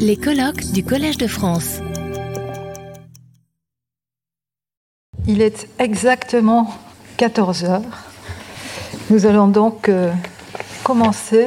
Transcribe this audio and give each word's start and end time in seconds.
Les 0.00 0.16
colloques 0.16 0.72
du 0.72 0.82
Collège 0.82 1.18
de 1.18 1.28
France. 1.28 1.78
Il 5.28 5.40
est 5.40 5.68
exactement 5.78 6.74
14 7.16 7.64
heures. 7.64 7.82
Nous 9.10 9.24
allons 9.24 9.46
donc 9.46 9.88
euh, 9.88 10.12
commencer 10.82 11.46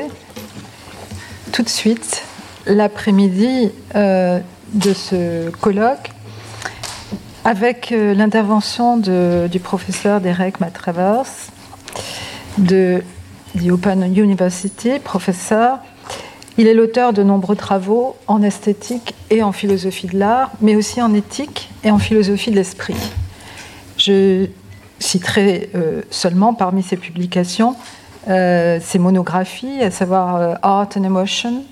tout 1.51 1.61
de 1.61 1.67
suite 1.67 2.23
l'après-midi 2.65 3.69
euh, 3.95 4.39
de 4.73 4.93
ce 4.93 5.49
colloque 5.49 6.11
avec 7.43 7.91
euh, 7.91 8.13
l'intervention 8.13 8.95
du 8.95 9.59
professeur 9.59 10.21
Derek 10.21 10.61
Matravers 10.61 11.25
de 12.57 13.03
the 13.55 14.17
University, 14.17 14.99
professeur. 14.99 15.79
Il 16.59 16.67
est 16.67 16.73
l'auteur 16.73 17.13
de 17.13 17.23
nombreux 17.23 17.55
travaux 17.55 18.17
en 18.27 18.43
esthétique 18.43 19.15
et 19.29 19.41
en 19.43 19.53
philosophie 19.53 20.07
de 20.07 20.19
l'art, 20.19 20.51
mais 20.59 20.75
aussi 20.75 21.01
en 21.01 21.13
éthique 21.13 21.69
et 21.85 21.89
en 21.89 21.99
philosophie 21.99 22.51
de 22.51 22.57
l'esprit. 22.57 22.97
Je 23.95 24.47
citerai 24.99 25.69
euh, 25.73 26.01
seulement 26.11 26.53
parmi 26.53 26.83
ses 26.83 26.97
publications 26.97 27.77
euh, 28.27 28.77
ses 28.81 28.99
monographies, 28.99 29.81
à 29.81 29.89
savoir 29.89 30.35
euh, 30.35 30.55
Art 30.61 30.89
and 30.97 31.05
Emotions 31.05 31.63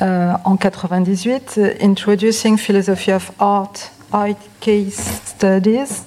en 0.00 0.56
98, 0.56 1.60
Introducing 1.82 2.56
Philosophy 2.56 3.12
of 3.12 3.30
Art, 3.38 3.74
Art 4.10 4.38
Case 4.60 5.20
Studies 5.26 6.04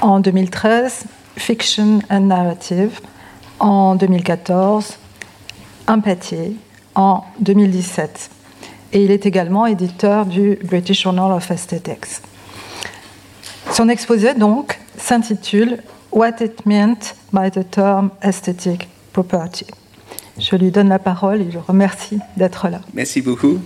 en 0.00 0.20
2013, 0.20 1.04
Fiction 1.36 1.98
and 2.08 2.20
Narrative 2.20 2.98
en 3.60 3.94
2014, 3.96 4.96
Empathie 5.86 6.56
en 6.94 7.24
2017. 7.40 8.30
Et 8.92 9.04
il 9.04 9.10
est 9.10 9.26
également 9.26 9.66
éditeur 9.66 10.26
du 10.26 10.58
British 10.64 11.02
Journal 11.02 11.32
of 11.32 11.50
Aesthetics. 11.50 12.20
Son 13.72 13.88
exposé, 13.88 14.34
donc, 14.34 14.78
s'intitule 14.98 15.78
What 16.10 16.42
it 16.42 16.66
meant 16.66 17.14
by 17.32 17.50
the 17.50 17.68
term 17.70 18.10
aesthetic 18.20 18.88
property. 19.12 19.66
Je 20.38 20.56
lui 20.56 20.70
donne 20.70 20.88
la 20.88 20.98
parole 20.98 21.40
et 21.40 21.50
je 21.50 21.56
le 21.56 21.60
remercie 21.60 22.18
d'être 22.36 22.68
là. 22.68 22.80
Merci 22.92 23.22
beaucoup 23.22 23.58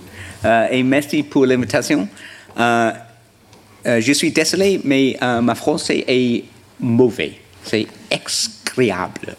euh, 0.44 0.68
et 0.70 0.82
merci 0.82 1.22
pour 1.22 1.46
l'invitation. 1.46 2.08
Euh, 2.58 2.92
euh, 3.86 4.00
je 4.00 4.12
suis 4.12 4.32
désolé, 4.32 4.80
mais 4.84 5.16
ma 5.20 5.54
français 5.54 6.04
est 6.06 6.44
mauvais. 6.80 7.32
C'est 7.64 7.86
excroyable. 8.10 9.36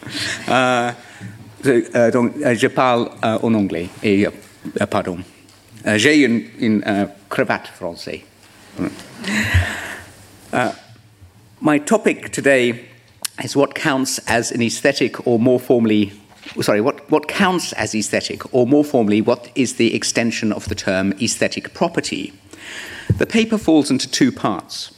Donc, 1.63 2.33
je 2.53 2.67
parle 2.67 3.09
en 3.21 3.53
anglais. 3.53 3.89
Et, 4.03 4.27
pardon. 4.89 5.19
Eh, 5.85 5.97
J'ai 5.97 6.23
une, 6.23 6.43
une 6.59 6.83
eh, 6.85 7.05
cravate 7.29 7.67
française. 7.67 8.21
Uh, 10.53 10.71
my 11.61 11.79
topic 11.79 12.31
today 12.31 12.85
is 13.43 13.55
what 13.55 13.73
counts 13.73 14.19
as 14.27 14.51
an 14.51 14.61
aesthetic, 14.61 15.25
or 15.27 15.39
more 15.39 15.59
formally, 15.59 16.11
sorry, 16.61 16.81
what, 16.81 17.09
what 17.09 17.27
counts 17.27 17.73
as 17.73 17.93
aesthetic, 17.95 18.53
or 18.53 18.65
more 18.65 18.83
formally, 18.83 19.21
what 19.21 19.49
is 19.55 19.75
the 19.75 19.93
extension 19.93 20.51
of 20.53 20.65
the 20.65 20.75
term 20.75 21.13
aesthetic 21.21 21.73
property. 21.73 22.33
The 23.17 23.25
paper 23.25 23.57
falls 23.57 23.89
into 23.89 24.09
two 24.09 24.31
parts. 24.31 24.91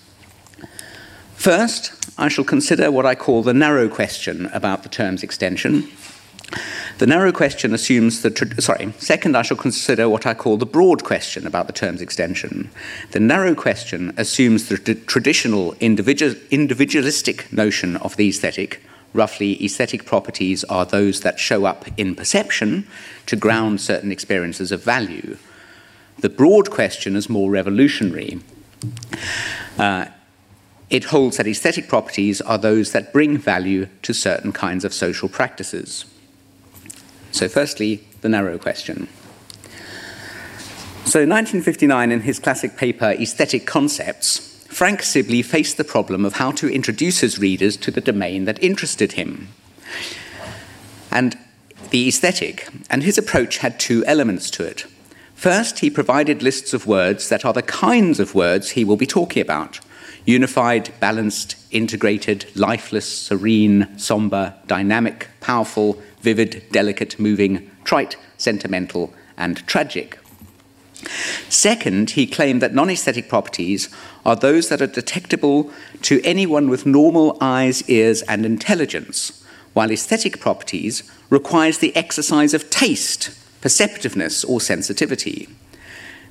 First, 1.36 1.94
I 2.18 2.28
shall 2.28 2.44
consider 2.44 2.92
what 2.92 3.06
I 3.06 3.16
call 3.16 3.44
the 3.44 3.54
narrow 3.54 3.88
question 3.88 4.48
about 4.54 4.84
the 4.84 4.90
term's 4.90 5.24
extension, 5.24 5.88
the 6.98 7.08
narrow 7.08 7.32
question 7.32 7.74
assumes 7.74 8.22
that, 8.24 8.38
sorry, 8.62 8.92
second, 8.98 9.38
I 9.38 9.42
shall 9.42 9.58
consider 9.58 10.10
what 10.10 10.26
I 10.26 10.34
call 10.34 10.58
the 10.58 10.66
broad 10.66 11.04
question 11.04 11.48
about 11.48 11.68
the 11.68 11.74
term's 11.74 12.02
extension. 12.02 12.70
The 13.12 13.20
narrow 13.20 13.56
question 13.56 14.14
assumes 14.18 14.68
the 14.68 14.78
traditional 14.78 15.76
individual, 15.80 16.36
individualistic 16.52 17.52
notion 17.54 17.96
of 17.98 18.18
the 18.18 18.28
aesthetic. 18.28 18.82
Roughly, 19.14 19.64
aesthetic 19.64 20.06
properties 20.06 20.64
are 20.66 20.86
those 20.86 21.22
that 21.22 21.40
show 21.40 21.66
up 21.66 21.86
in 21.98 22.16
perception 22.16 22.88
to 23.28 23.36
ground 23.36 23.82
certain 23.82 24.12
experiences 24.12 24.72
of 24.72 24.84
value. 24.84 25.38
The 26.20 26.30
broad 26.30 26.70
question 26.70 27.16
is 27.16 27.30
more 27.30 27.50
revolutionary. 27.50 28.40
Uh, 29.78 30.08
it 30.90 31.06
holds 31.06 31.38
that 31.38 31.48
aesthetic 31.48 31.88
properties 31.88 32.42
are 32.42 32.58
those 32.58 32.92
that 32.92 33.14
bring 33.14 33.38
value 33.38 33.88
to 34.02 34.14
certain 34.14 34.52
kinds 34.52 34.84
of 34.84 34.94
social 34.94 35.30
practices. 35.30 36.06
So, 37.40 37.48
firstly, 37.48 38.04
the 38.20 38.28
narrow 38.28 38.58
question. 38.58 39.08
So, 41.06 41.20
1959, 41.20 42.12
in 42.12 42.20
his 42.20 42.38
classic 42.38 42.76
paper, 42.76 43.12
Aesthetic 43.12 43.66
Concepts, 43.66 44.66
Frank 44.68 45.02
Sibley 45.02 45.42
faced 45.42 45.78
the 45.78 45.86
problem 45.86 46.26
of 46.26 46.34
how 46.34 46.52
to 46.52 46.70
introduce 46.70 47.22
his 47.22 47.40
readers 47.40 47.78
to 47.78 47.92
the 47.92 48.02
domain 48.02 48.44
that 48.44 48.62
interested 48.62 49.14
him. 49.14 49.48
And 51.12 51.38
the 51.92 52.10
aesthetic, 52.10 52.68
and 52.90 53.04
his 53.04 53.18
approach 53.18 53.60
had 53.60 53.80
two 53.80 54.04
elements 54.04 54.52
to 54.52 54.66
it. 54.66 54.86
First, 55.34 55.80
he 55.80 55.90
provided 55.90 56.44
lists 56.44 56.74
of 56.74 56.88
words 56.88 57.30
that 57.30 57.46
are 57.46 57.54
the 57.54 57.62
kinds 57.62 58.20
of 58.20 58.36
words 58.36 58.72
he 58.72 58.84
will 58.84 58.98
be 58.98 59.08
talking 59.08 59.42
about 59.42 59.80
unified, 60.26 60.92
balanced, 61.00 61.56
integrated, 61.72 62.46
lifeless, 62.54 63.08
serene, 63.08 63.98
somber, 63.98 64.54
dynamic, 64.68 65.28
powerful, 65.40 66.00
vivid, 66.22 66.64
delicate, 66.72 67.20
moving, 67.20 67.70
trite, 67.84 68.16
sentimental, 68.38 69.14
and 69.38 69.66
tragic. 69.68 70.20
Second, 71.48 72.12
he 72.12 72.28
claimed 72.28 72.62
that 72.62 72.74
non 72.74 72.90
aesthetic 72.90 73.30
properties 73.30 73.90
are 74.26 74.36
those 74.36 74.70
that 74.70 74.82
are 74.82 74.88
detectable 74.88 75.72
to 76.02 76.22
anyone 76.24 76.70
with 76.70 76.86
normal 76.86 77.38
eyes, 77.40 77.88
ears, 77.90 78.22
and 78.24 78.46
intelligence, 78.46 79.44
while 79.74 79.92
aesthetic 79.92 80.40
properties 80.40 81.10
requires 81.30 81.78
the 81.78 81.96
exercise 81.96 82.54
of 82.54 82.70
taste, 82.70 83.32
perceptiveness, 83.62 84.44
or 84.44 84.60
sensitivity. 84.60 85.48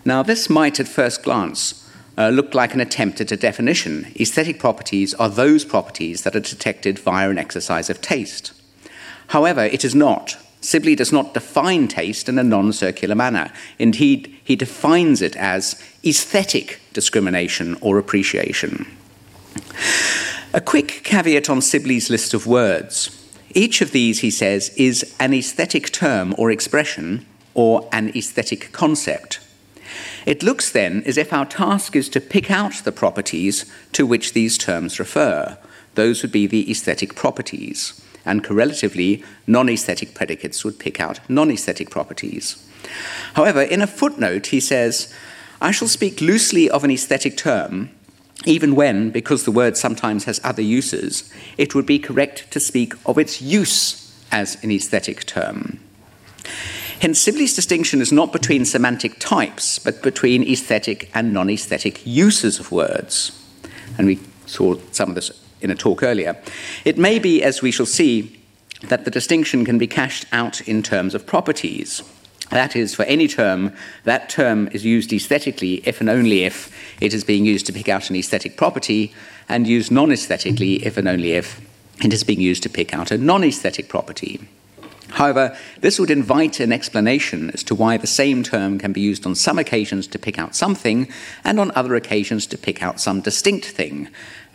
Now, 0.04 0.22
this 0.22 0.50
might 0.50 0.78
at 0.78 0.88
first 0.88 1.22
glance 1.22 1.88
uh, 2.16 2.28
look 2.28 2.54
like 2.54 2.74
an 2.74 2.80
attempt 2.80 3.20
at 3.20 3.32
a 3.32 3.36
definition. 3.36 4.12
Aesthetic 4.18 4.58
properties 4.58 5.14
are 5.14 5.28
those 5.28 5.64
properties 5.64 6.22
that 6.22 6.36
are 6.36 6.40
detected 6.40 6.98
via 6.98 7.30
an 7.30 7.38
exercise 7.38 7.88
of 7.88 8.00
taste. 8.00 8.52
However, 9.28 9.64
it 9.64 9.84
is 9.84 9.94
not. 9.94 10.36
Sibley 10.60 10.96
does 10.96 11.12
not 11.12 11.34
define 11.34 11.86
taste 11.86 12.28
in 12.28 12.38
a 12.38 12.42
non 12.42 12.72
circular 12.72 13.14
manner. 13.14 13.52
Indeed, 13.78 14.34
he 14.42 14.56
defines 14.56 15.22
it 15.22 15.36
as 15.36 15.82
aesthetic 16.04 16.80
discrimination 16.92 17.76
or 17.80 17.98
appreciation. 17.98 18.86
A 20.52 20.60
quick 20.60 21.02
caveat 21.04 21.48
on 21.48 21.60
Sibley's 21.60 22.10
list 22.10 22.34
of 22.34 22.46
words. 22.46 23.14
Each 23.54 23.80
of 23.80 23.92
these, 23.92 24.20
he 24.20 24.30
says, 24.30 24.70
is 24.76 25.14
an 25.20 25.32
aesthetic 25.32 25.92
term 25.92 26.34
or 26.36 26.50
expression 26.50 27.26
or 27.54 27.88
an 27.92 28.10
aesthetic 28.16 28.72
concept. 28.72 29.40
It 30.26 30.42
looks 30.42 30.70
then 30.70 31.02
as 31.04 31.16
if 31.16 31.32
our 31.32 31.46
task 31.46 31.96
is 31.96 32.08
to 32.10 32.20
pick 32.20 32.50
out 32.50 32.74
the 32.84 32.92
properties 32.92 33.64
to 33.92 34.06
which 34.06 34.32
these 34.32 34.58
terms 34.58 34.98
refer. 34.98 35.56
Those 35.94 36.22
would 36.22 36.32
be 36.32 36.46
the 36.46 36.70
aesthetic 36.70 37.14
properties 37.14 38.00
and 38.24 38.44
correlatively, 38.44 39.22
non 39.46 39.68
aesthetic 39.68 40.14
predicates 40.14 40.64
would 40.64 40.78
pick 40.78 41.00
out 41.00 41.20
non 41.28 41.50
aesthetic 41.50 41.90
properties. 41.90 42.64
However, 43.34 43.62
in 43.62 43.82
a 43.82 43.86
footnote, 43.86 44.46
he 44.46 44.60
says, 44.60 45.12
I 45.60 45.70
shall 45.70 45.88
speak 45.88 46.20
loosely 46.20 46.70
of 46.70 46.84
an 46.84 46.90
aesthetic 46.90 47.36
term, 47.36 47.90
even 48.44 48.76
when, 48.76 49.10
because 49.10 49.44
the 49.44 49.52
word 49.52 49.76
sometimes 49.76 50.24
has 50.24 50.40
other 50.44 50.62
uses, 50.62 51.32
it 51.56 51.74
would 51.74 51.86
be 51.86 51.98
correct 51.98 52.50
to 52.52 52.60
speak 52.60 52.94
of 53.04 53.18
its 53.18 53.42
use 53.42 54.14
as 54.30 54.62
an 54.62 54.70
aesthetic 54.70 55.26
term. 55.26 55.80
Hence, 57.00 57.20
Sibley's 57.20 57.54
distinction 57.54 58.00
is 58.00 58.12
not 58.12 58.32
between 58.32 58.64
semantic 58.64 59.18
types, 59.18 59.78
but 59.78 60.02
between 60.02 60.42
aesthetic 60.42 61.10
and 61.14 61.32
non 61.32 61.50
aesthetic 61.50 62.04
uses 62.04 62.58
of 62.58 62.72
words. 62.72 63.32
And 63.96 64.06
we 64.06 64.20
saw 64.46 64.76
some 64.92 65.10
of 65.10 65.14
this 65.14 65.30
in 65.60 65.70
a 65.70 65.74
talk 65.74 66.02
earlier. 66.02 66.36
It 66.84 66.98
may 66.98 67.18
be, 67.18 67.42
as 67.42 67.62
we 67.62 67.70
shall 67.70 67.86
see, 67.86 68.40
that 68.82 69.04
the 69.04 69.10
distinction 69.10 69.64
can 69.64 69.78
be 69.78 69.86
cashed 69.86 70.26
out 70.32 70.60
in 70.62 70.82
terms 70.82 71.14
of 71.14 71.26
properties. 71.26 72.02
That 72.50 72.74
is, 72.74 72.94
for 72.94 73.02
any 73.04 73.28
term, 73.28 73.74
that 74.04 74.30
term 74.30 74.68
is 74.68 74.84
used 74.84 75.12
aesthetically 75.12 75.86
if 75.86 76.00
and 76.00 76.08
only 76.08 76.44
if 76.44 76.74
it 77.00 77.12
is 77.12 77.24
being 77.24 77.44
used 77.44 77.66
to 77.66 77.72
pick 77.72 77.88
out 77.88 78.08
an 78.08 78.16
aesthetic 78.16 78.56
property, 78.56 79.12
and 79.48 79.66
used 79.66 79.90
non 79.92 80.12
aesthetically 80.12 80.84
if 80.84 80.96
and 80.96 81.08
only 81.08 81.32
if 81.32 81.60
it 82.02 82.12
is 82.12 82.24
being 82.24 82.40
used 82.40 82.62
to 82.62 82.68
pick 82.68 82.94
out 82.94 83.10
a 83.10 83.18
non 83.18 83.44
aesthetic 83.44 83.88
property. 83.88 84.40
However, 85.10 85.56
this 85.80 85.98
would 85.98 86.10
invite 86.10 86.60
an 86.60 86.70
explanation 86.70 87.50
as 87.50 87.62
to 87.64 87.74
why 87.74 87.96
the 87.96 88.06
same 88.06 88.42
term 88.42 88.78
can 88.78 88.92
be 88.92 89.00
used 89.00 89.26
on 89.26 89.34
some 89.34 89.58
occasions 89.58 90.06
to 90.08 90.18
pick 90.18 90.38
out 90.38 90.54
something 90.54 91.08
and 91.44 91.58
on 91.58 91.72
other 91.74 91.94
occasions 91.94 92.46
to 92.48 92.58
pick 92.58 92.82
out 92.82 93.00
some 93.00 93.22
distinct 93.22 93.66
thing, 93.66 94.08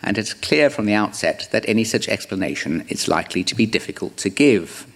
and 0.04 0.18
it's 0.18 0.34
clear 0.34 0.70
from 0.70 0.86
the 0.86 0.94
outset 0.94 1.48
that 1.50 1.64
any 1.68 1.84
such 1.84 2.08
explanation 2.08 2.84
is 2.88 3.08
likely 3.08 3.42
to 3.44 3.54
be 3.54 3.66
difficult 3.66 4.16
to 4.18 4.28
give. 4.28 4.86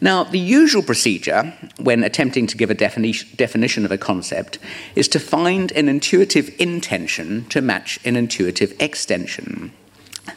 Now, 0.00 0.24
the 0.24 0.38
usual 0.38 0.82
procedure 0.82 1.54
when 1.78 2.02
attempting 2.02 2.48
to 2.48 2.56
give 2.56 2.70
a 2.70 2.74
defini- 2.74 3.36
definition 3.36 3.84
of 3.84 3.92
a 3.92 3.98
concept 3.98 4.58
is 4.96 5.06
to 5.08 5.20
find 5.20 5.70
an 5.72 5.88
intuitive 5.88 6.50
intention 6.58 7.44
to 7.50 7.62
match 7.62 8.00
an 8.04 8.16
intuitive 8.16 8.74
extension. 8.80 9.72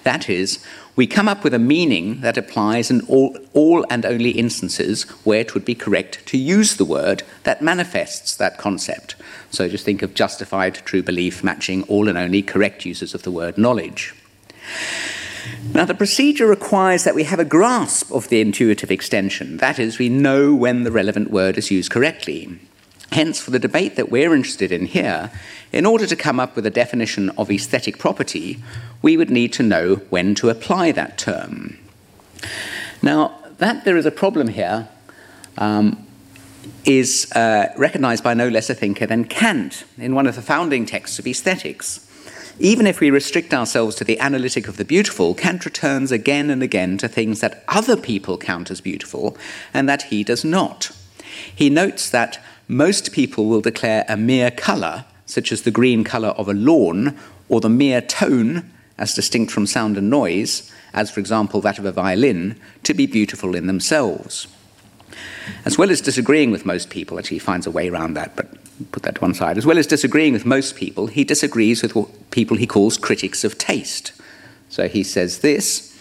That 0.04 0.30
is, 0.30 0.66
we 0.96 1.08
come 1.08 1.28
up 1.28 1.44
with 1.44 1.54
a 1.54 1.60
meaning 1.60 2.22
that 2.22 2.38
applies 2.38 2.90
in 2.90 3.02
all, 3.08 3.38
all, 3.54 3.86
and 3.90 4.06
only 4.06 4.32
instances 4.32 5.04
where 5.24 5.42
it 5.42 5.54
would 5.54 5.66
be 5.66 5.76
correct 5.76 6.26
to 6.28 6.38
use 6.38 6.76
the 6.76 6.86
word 6.86 7.24
that 7.44 7.62
manifests 7.62 8.36
that 8.38 8.58
concept. 8.58 9.16
So 9.52 9.68
just 9.68 9.86
think 9.86 10.02
of 10.02 10.14
justified 10.14 10.76
true 10.76 11.04
belief 11.04 11.44
matching 11.44 11.84
all 11.84 12.08
and 12.08 12.18
only 12.18 12.42
correct 12.42 12.86
uses 12.86 13.14
of 13.14 13.24
the 13.24 13.32
word 13.32 13.58
knowledge. 13.58 14.16
Now, 15.74 15.86
the 15.86 15.94
procedure 15.94 16.48
requires 16.48 17.04
that 17.04 17.14
we 17.14 17.24
have 17.24 17.40
a 17.40 17.46
grasp 17.46 18.12
of 18.12 18.30
the 18.30 18.42
intuitive 18.42 18.90
extension. 18.90 19.58
That 19.58 19.78
is, 19.78 20.00
we 20.00 20.10
know 20.10 20.56
when 20.56 20.84
the 20.84 20.92
relevant 20.92 21.30
word 21.30 21.58
is 21.58 21.70
used 21.70 21.92
correctly. 21.92 22.58
Hence, 23.12 23.40
for 23.40 23.52
the 23.52 23.60
debate 23.60 23.96
that 23.96 24.10
we're 24.10 24.34
interested 24.34 24.72
in 24.72 24.88
here, 24.88 25.32
in 25.72 25.86
order 25.86 26.06
to 26.06 26.16
come 26.16 26.40
up 26.40 26.56
with 26.56 26.66
a 26.66 26.72
definition 26.72 27.30
of 27.32 27.52
aesthetic 27.52 27.98
property, 27.98 28.62
we 29.02 29.18
would 29.18 29.30
need 29.30 29.54
to 29.54 29.64
know 29.64 29.96
when 30.10 30.36
to 30.36 30.50
apply 30.50 30.92
that 30.92 31.18
term. 31.18 31.78
Now, 33.02 33.38
that 33.58 33.86
there 33.86 33.98
is 33.98 34.06
a 34.06 34.12
problem 34.12 34.50
here 34.50 34.88
um, 35.58 36.06
is 36.84 37.32
uh, 37.34 37.74
recognized 37.78 38.24
by 38.24 38.34
no 38.34 38.48
less 38.48 38.70
a 38.70 38.76
thinker 38.76 39.06
than 39.06 39.26
Kant 39.26 39.86
in 39.98 40.16
one 40.16 40.28
of 40.28 40.36
the 40.36 40.42
founding 40.42 40.86
texts 40.86 41.20
of 41.20 41.28
aesthetics. 41.28 42.02
Even 42.58 42.88
if 42.88 43.00
we 43.00 43.10
restrict 43.10 43.54
ourselves 43.54 43.96
to 43.98 44.04
the 44.04 44.20
analytic 44.20 44.68
of 44.68 44.78
the 44.78 44.86
beautiful, 44.86 45.36
Kant 45.36 45.66
returns 45.66 46.12
again 46.12 46.50
and 46.50 46.64
again 46.64 46.98
to 46.98 47.08
things 47.08 47.42
that 47.42 47.64
other 47.68 47.98
people 47.98 48.38
count 48.38 48.72
as 48.72 48.80
beautiful 48.80 49.38
and 49.74 49.90
that 49.90 50.04
he 50.04 50.24
does 50.24 50.46
not. 50.46 50.92
He 51.54 51.70
notes 51.70 52.10
that 52.10 52.42
most 52.68 53.12
people 53.12 53.46
will 53.46 53.62
declare 53.62 54.06
a 54.08 54.18
mere 54.18 54.52
colour, 54.52 55.06
such 55.26 55.52
as 55.52 55.62
the 55.62 55.72
green 55.72 56.04
colour 56.04 56.30
of 56.30 56.50
a 56.50 56.54
lawn, 56.54 57.18
or 57.50 57.62
the 57.62 57.70
mere 57.70 58.02
tone, 58.02 58.72
as 58.98 59.14
distinct 59.14 59.52
from 59.52 59.68
sound 59.68 59.98
and 59.98 60.10
noise, 60.10 60.72
as 60.94 61.12
for 61.12 61.20
example 61.20 61.62
that 61.62 61.78
of 61.78 61.86
a 61.86 61.92
violin, 61.92 62.60
to 62.84 62.94
be 62.94 63.06
beautiful 63.06 63.56
in 63.56 63.68
themselves. 63.68 64.48
As 65.64 65.78
well 65.78 65.92
as 65.92 66.02
disagreeing 66.02 66.52
with 66.52 66.66
most 66.66 66.90
people, 66.90 67.20
actually 67.20 67.36
he 67.36 67.40
finds 67.40 67.68
a 67.68 67.72
way 67.72 67.90
around 67.90 68.16
that, 68.16 68.36
but 68.36 68.48
put 68.92 69.04
that 69.04 69.16
to 69.16 69.22
one 69.22 69.34
side. 69.34 69.58
As 69.58 69.66
well 69.66 69.78
as 69.78 69.88
disagreeing 69.88 70.34
with 70.34 70.46
most 70.46 70.76
people, 70.76 71.08
he 71.08 71.24
disagrees 71.24 71.82
with 71.82 71.96
what 71.96 72.32
people 72.32 72.58
he 72.58 72.68
calls 72.68 72.98
critics 72.98 73.44
of 73.44 73.58
taste. 73.58 74.12
So 74.70 74.88
he 74.88 75.04
says 75.04 75.40
this 75.40 75.96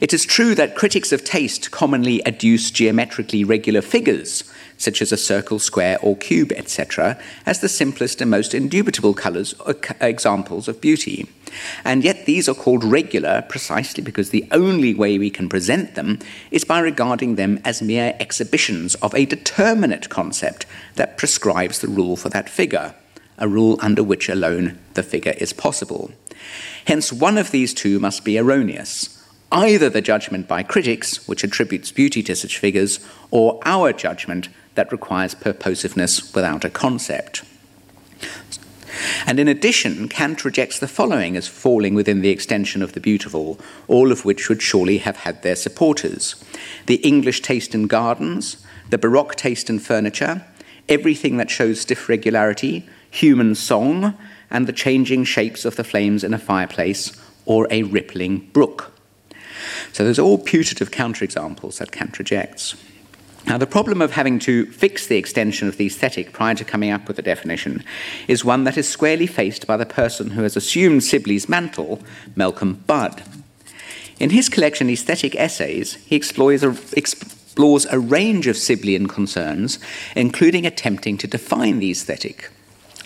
It 0.00 0.12
is 0.12 0.26
true 0.26 0.54
that 0.54 0.76
critics 0.76 1.12
of 1.12 1.24
taste 1.24 1.70
commonly 1.70 2.20
adduce 2.26 2.72
geometrically 2.72 3.42
regular 3.44 3.80
figures 3.80 4.44
such 4.80 5.02
as 5.02 5.12
a 5.12 5.16
circle, 5.16 5.58
square, 5.58 5.98
or 6.00 6.16
cube, 6.16 6.52
etc., 6.52 7.18
as 7.44 7.60
the 7.60 7.68
simplest 7.68 8.22
and 8.22 8.30
most 8.30 8.54
indubitable 8.54 9.12
colours 9.12 9.52
or 9.60 9.74
uh, 9.74 9.94
examples 10.00 10.68
of 10.68 10.80
beauty. 10.80 11.28
And 11.84 12.02
yet 12.02 12.24
these 12.24 12.48
are 12.48 12.54
called 12.54 12.82
regular 12.82 13.42
precisely 13.42 14.02
because 14.02 14.30
the 14.30 14.48
only 14.50 14.94
way 14.94 15.18
we 15.18 15.28
can 15.28 15.50
present 15.50 15.96
them 15.96 16.18
is 16.50 16.64
by 16.64 16.80
regarding 16.80 17.34
them 17.34 17.60
as 17.62 17.82
mere 17.82 18.16
exhibitions 18.18 18.94
of 18.96 19.14
a 19.14 19.26
determinate 19.26 20.08
concept 20.08 20.64
that 20.94 21.18
prescribes 21.18 21.80
the 21.80 21.88
rule 21.88 22.16
for 22.16 22.30
that 22.30 22.48
figure, 22.48 22.94
a 23.36 23.46
rule 23.46 23.78
under 23.82 24.02
which 24.02 24.30
alone 24.30 24.78
the 24.94 25.02
figure 25.02 25.34
is 25.36 25.52
possible. 25.52 26.10
Hence, 26.86 27.12
one 27.12 27.36
of 27.36 27.50
these 27.50 27.74
two 27.74 27.98
must 27.98 28.24
be 28.24 28.38
erroneous 28.38 29.20
either 29.52 29.90
the 29.90 30.00
judgment 30.00 30.46
by 30.46 30.62
critics, 30.62 31.26
which 31.26 31.42
attributes 31.42 31.90
beauty 31.90 32.22
to 32.22 32.36
such 32.36 32.58
figures, 32.58 33.00
or 33.30 33.60
our 33.64 33.92
judgment, 33.92 34.48
that 34.74 34.92
requires 34.92 35.34
purposiveness 35.34 36.34
without 36.34 36.64
a 36.64 36.70
concept. 36.70 37.42
And 39.26 39.38
in 39.38 39.48
addition, 39.48 40.08
Kant 40.08 40.44
rejects 40.44 40.78
the 40.78 40.88
following 40.88 41.36
as 41.36 41.48
falling 41.48 41.94
within 41.94 42.20
the 42.20 42.30
extension 42.30 42.82
of 42.82 42.92
the 42.92 43.00
beautiful, 43.00 43.58
all 43.88 44.12
of 44.12 44.24
which 44.24 44.48
would 44.48 44.62
surely 44.62 44.98
have 44.98 45.18
had 45.18 45.42
their 45.42 45.56
supporters 45.56 46.42
the 46.86 46.96
English 46.96 47.40
taste 47.40 47.74
in 47.74 47.86
gardens, 47.86 48.64
the 48.90 48.98
Baroque 48.98 49.36
taste 49.36 49.70
in 49.70 49.78
furniture, 49.78 50.44
everything 50.88 51.36
that 51.36 51.50
shows 51.50 51.80
stiff 51.80 52.08
regularity, 52.08 52.86
human 53.10 53.54
song, 53.54 54.14
and 54.50 54.66
the 54.66 54.72
changing 54.72 55.24
shapes 55.24 55.64
of 55.64 55.76
the 55.76 55.84
flames 55.84 56.24
in 56.24 56.34
a 56.34 56.38
fireplace 56.38 57.12
or 57.44 57.68
a 57.70 57.84
rippling 57.84 58.38
brook. 58.52 58.92
So 59.92 60.04
those 60.04 60.18
are 60.18 60.22
all 60.22 60.38
putative 60.38 60.90
counterexamples 60.90 61.78
that 61.78 61.92
Kant 61.92 62.18
rejects. 62.18 62.74
Now, 63.46 63.58
the 63.58 63.66
problem 63.66 64.02
of 64.02 64.12
having 64.12 64.38
to 64.40 64.66
fix 64.66 65.06
the 65.06 65.16
extension 65.16 65.66
of 65.66 65.76
the 65.76 65.86
aesthetic 65.86 66.32
prior 66.32 66.54
to 66.54 66.64
coming 66.64 66.90
up 66.90 67.08
with 67.08 67.18
a 67.18 67.22
definition 67.22 67.82
is 68.28 68.44
one 68.44 68.64
that 68.64 68.76
is 68.76 68.88
squarely 68.88 69.26
faced 69.26 69.66
by 69.66 69.76
the 69.76 69.86
person 69.86 70.30
who 70.30 70.42
has 70.42 70.56
assumed 70.56 71.02
Sibley's 71.02 71.48
mantle, 71.48 72.00
Malcolm 72.36 72.84
Budd. 72.86 73.22
In 74.20 74.30
his 74.30 74.50
collection, 74.50 74.90
Aesthetic 74.90 75.34
Essays, 75.34 75.94
he 75.94 76.14
explores 76.14 76.62
a, 76.62 76.76
explores 76.92 77.86
a 77.86 77.98
range 77.98 78.46
of 78.46 78.56
Sibleyan 78.56 79.08
concerns, 79.08 79.78
including 80.14 80.66
attempting 80.66 81.16
to 81.18 81.26
define 81.26 81.78
the 81.78 81.90
aesthetic. 81.90 82.50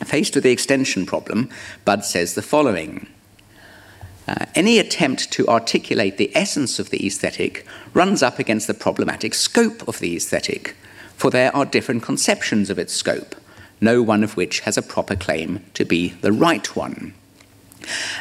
Faced 0.04 0.34
with 0.34 0.42
the 0.42 0.50
extension 0.50 1.06
problem, 1.06 1.48
Budd 1.84 2.04
says 2.04 2.34
the 2.34 2.42
following 2.42 3.06
uh, 4.26 4.46
any 4.54 4.78
attempt 4.78 5.30
to 5.32 5.46
articulate 5.48 6.16
the 6.16 6.34
essence 6.34 6.78
of 6.78 6.90
the 6.90 7.06
aesthetic 7.06 7.66
runs 7.92 8.22
up 8.22 8.38
against 8.38 8.66
the 8.66 8.74
problematic 8.74 9.34
scope 9.34 9.86
of 9.86 9.98
the 9.98 10.16
aesthetic, 10.16 10.74
for 11.16 11.30
there 11.30 11.54
are 11.54 11.64
different 11.64 12.02
conceptions 12.02 12.70
of 12.70 12.78
its 12.78 12.94
scope, 12.94 13.34
no 13.80 14.02
one 14.02 14.24
of 14.24 14.36
which 14.36 14.60
has 14.60 14.78
a 14.78 14.82
proper 14.82 15.14
claim 15.14 15.64
to 15.74 15.84
be 15.84 16.10
the 16.20 16.32
right 16.32 16.74
one. 16.74 17.14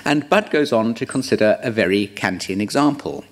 And 0.04 0.30
Budd 0.30 0.52
goes 0.52 0.74
on 0.74 0.94
to 0.96 1.06
consider 1.06 1.58
a 1.62 1.72
very 1.72 2.08
Kantian 2.08 2.60
example. 2.60 3.24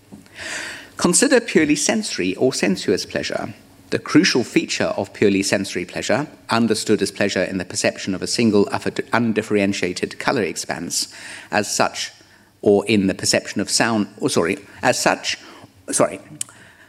Consider 0.96 1.42
purely 1.42 1.76
sensory 1.76 2.36
or 2.36 2.54
sensuous 2.54 3.06
pleasure. 3.06 3.54
The 3.90 4.00
crucial 4.00 4.46
feature 4.46 4.94
of 4.96 5.12
purely 5.12 5.44
sensory 5.44 5.84
pleasure, 5.84 6.28
understood 6.50 7.02
as 7.02 7.12
pleasure 7.12 7.44
in 7.44 7.58
the 7.58 7.66
perception 7.66 8.16
of 8.16 8.22
a 8.22 8.28
single 8.28 8.70
undifferentiated 9.12 10.18
colour 10.18 10.44
expanse, 10.44 11.14
as 11.52 11.74
such 11.74 12.14
or 12.62 12.86
in 12.86 13.08
the 13.08 13.14
perception 13.14 13.62
of 13.62 13.70
sound, 13.70 14.08
or 14.20 14.30
sorry, 14.30 14.58
as 14.82 15.00
such, 15.00 15.38
sorry, 15.92 16.20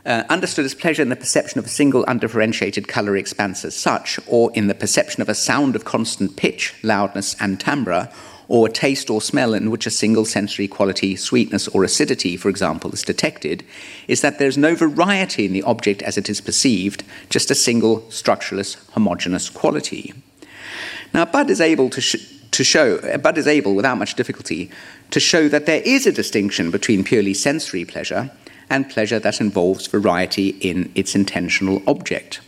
uh, 0.05 0.25
understood 0.29 0.65
as 0.65 0.75
pleasure 0.75 1.03
in 1.03 1.09
the 1.09 1.17
perception 1.17 1.59
of 1.59 1.67
a 1.67 1.69
single 1.69 2.05
undifferentiated 2.07 2.89
colour 2.89 3.17
expanse 3.17 3.65
as 3.65 3.75
such, 3.75 4.19
or 4.27 4.51
in 4.55 4.67
the 4.67 4.75
perception 4.75 5.23
of 5.23 5.29
a 5.29 5.35
sound 5.35 5.77
of 5.77 5.85
constant 5.85 6.37
pitch, 6.37 6.75
loudness, 6.83 7.37
and 7.41 7.61
timbre, 7.61 8.11
or 8.49 8.67
a 8.67 8.71
taste 8.71 9.09
or 9.09 9.23
smell 9.23 9.55
in 9.55 9.71
which 9.71 9.87
a 9.87 9.91
single 9.91 10.25
sensory 10.25 10.69
quality, 10.69 11.17
sweetness 11.17 11.69
or 11.69 11.85
acidity, 11.85 12.37
for 12.37 12.49
example, 12.49 12.93
is 12.93 13.02
detected, 13.02 13.64
is 14.09 14.21
that 14.21 14.38
there's 14.38 14.59
no 14.59 14.75
variety 14.75 15.47
in 15.47 15.52
the 15.52 15.62
object 15.62 16.02
as 16.02 16.19
it 16.19 16.29
is 16.29 16.41
perceived, 16.41 17.02
just 17.31 17.50
a 17.50 17.55
single 17.55 18.11
structureless, 18.11 18.75
homogeneous 18.91 19.49
quality. 19.49 20.12
Now, 21.14 21.25
Budd 21.25 21.49
is 21.49 21.61
able 21.61 21.88
to, 21.91 22.00
sh- 22.00 22.26
to 22.50 22.64
show, 22.64 23.19
Budd 23.19 23.38
is 23.38 23.47
able, 23.47 23.75
without 23.75 23.99
much 23.99 24.17
difficulty, 24.17 24.71
to 25.12 25.21
show 25.21 25.49
that 25.49 25.66
there 25.66 25.83
is 25.85 26.07
a 26.07 26.12
distinction 26.12 26.71
between 26.71 27.04
purely 27.04 27.35
sensory 27.35 27.85
pleasure 27.85 28.31
and 28.69 28.90
pleasure 28.90 29.19
that 29.19 29.40
involves 29.40 29.87
variety 29.87 30.49
in 30.61 30.90
its 30.95 31.14
intentional 31.14 31.83
object. 31.87 32.40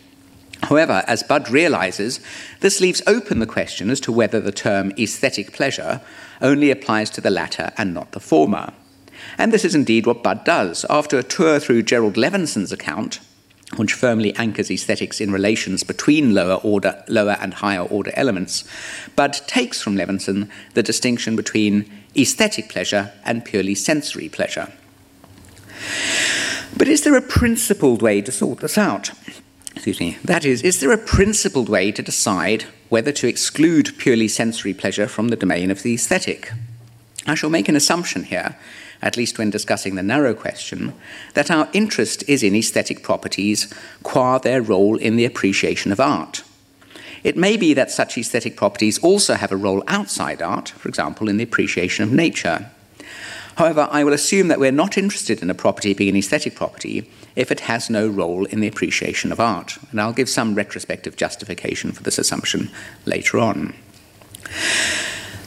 However, 0.62 1.04
as 1.06 1.22
Budd 1.22 1.50
realizes, 1.50 2.20
this 2.60 2.80
leaves 2.80 3.02
open 3.06 3.38
the 3.38 3.46
question 3.46 3.90
as 3.90 4.00
to 4.00 4.12
whether 4.12 4.40
the 4.40 4.52
term 4.52 4.92
aesthetic 4.98 5.52
pleasure 5.52 6.00
only 6.40 6.70
applies 6.70 7.10
to 7.10 7.20
the 7.20 7.30
latter 7.30 7.70
and 7.76 7.92
not 7.92 8.12
the 8.12 8.20
former. 8.20 8.72
And 9.36 9.52
this 9.52 9.64
is 9.64 9.74
indeed 9.74 10.06
what 10.06 10.22
Budd 10.22 10.44
does. 10.44 10.86
After 10.88 11.18
a 11.18 11.22
tour 11.22 11.60
through 11.60 11.82
Jerrold 11.82 12.16
Levinson's 12.16 12.72
account, 12.72 13.20
which 13.76 13.92
firmly 13.92 14.34
anchors 14.36 14.70
aesthetics 14.70 15.20
in 15.20 15.32
relations 15.32 15.82
between 15.82 16.34
lower 16.34 16.60
order, 16.62 17.02
lower 17.08 17.36
and 17.40 17.54
higher 17.54 17.82
order 17.82 18.12
elements, 18.14 18.64
Budd 19.16 19.34
takes 19.46 19.82
from 19.82 19.96
Levinson 19.96 20.48
the 20.72 20.82
distinction 20.82 21.36
between 21.36 21.90
aesthetic 22.16 22.68
pleasure 22.68 23.12
and 23.24 23.44
purely 23.44 23.74
sensory 23.74 24.28
pleasure. 24.28 24.72
But 26.76 26.88
is 26.88 27.02
there 27.02 27.16
a 27.16 27.22
principled 27.22 28.02
way 28.02 28.20
to 28.22 28.32
sort 28.32 28.60
this 28.60 28.78
out? 28.78 29.10
Excuse 29.74 30.00
me. 30.00 30.18
That 30.24 30.44
is, 30.44 30.62
is 30.62 30.80
there 30.80 30.92
a 30.92 30.98
principled 30.98 31.68
way 31.68 31.92
to 31.92 32.02
decide 32.02 32.64
whether 32.88 33.12
to 33.12 33.28
exclude 33.28 33.98
purely 33.98 34.28
sensory 34.28 34.74
pleasure 34.74 35.06
from 35.08 35.28
the 35.28 35.36
domain 35.36 35.70
of 35.70 35.82
the 35.82 35.94
aesthetic? 35.94 36.52
I 37.26 37.34
shall 37.34 37.50
make 37.50 37.68
an 37.68 37.76
assumption 37.76 38.24
here, 38.24 38.56
at 39.02 39.16
least 39.16 39.38
when 39.38 39.50
discussing 39.50 39.94
the 39.94 40.02
narrow 40.02 40.34
question, 40.34 40.94
that 41.34 41.50
our 41.50 41.68
interest 41.72 42.22
is 42.28 42.42
in 42.42 42.54
aesthetic 42.54 43.02
properties 43.02 43.72
qua 44.02 44.38
their 44.38 44.62
role 44.62 44.96
in 44.96 45.16
the 45.16 45.24
appreciation 45.24 45.92
of 45.92 46.00
art. 46.00 46.42
It 47.24 47.36
may 47.38 47.56
be 47.56 47.72
that 47.74 47.90
such 47.90 48.18
aesthetic 48.18 48.54
properties 48.54 48.98
also 48.98 49.34
have 49.34 49.50
a 49.50 49.56
role 49.56 49.82
outside 49.88 50.42
art, 50.42 50.68
for 50.68 50.88
example, 50.88 51.28
in 51.28 51.38
the 51.38 51.44
appreciation 51.44 52.04
of 52.04 52.12
nature. 52.12 52.70
However, 53.56 53.88
I 53.90 54.04
will 54.04 54.12
assume 54.12 54.48
that 54.48 54.60
we're 54.60 54.72
not 54.72 54.98
interested 54.98 55.40
in 55.40 55.48
a 55.48 55.54
property 55.54 55.94
being 55.94 56.10
an 56.10 56.16
aesthetic 56.16 56.54
property 56.54 57.08
if 57.34 57.50
it 57.50 57.60
has 57.60 57.88
no 57.88 58.08
role 58.08 58.44
in 58.46 58.60
the 58.60 58.68
appreciation 58.68 59.32
of 59.32 59.40
art, 59.40 59.78
and 59.90 60.00
I'll 60.00 60.12
give 60.12 60.28
some 60.28 60.54
retrospective 60.54 61.16
justification 61.16 61.92
for 61.92 62.02
this 62.02 62.18
assumption 62.18 62.70
later 63.06 63.38
on. 63.38 63.74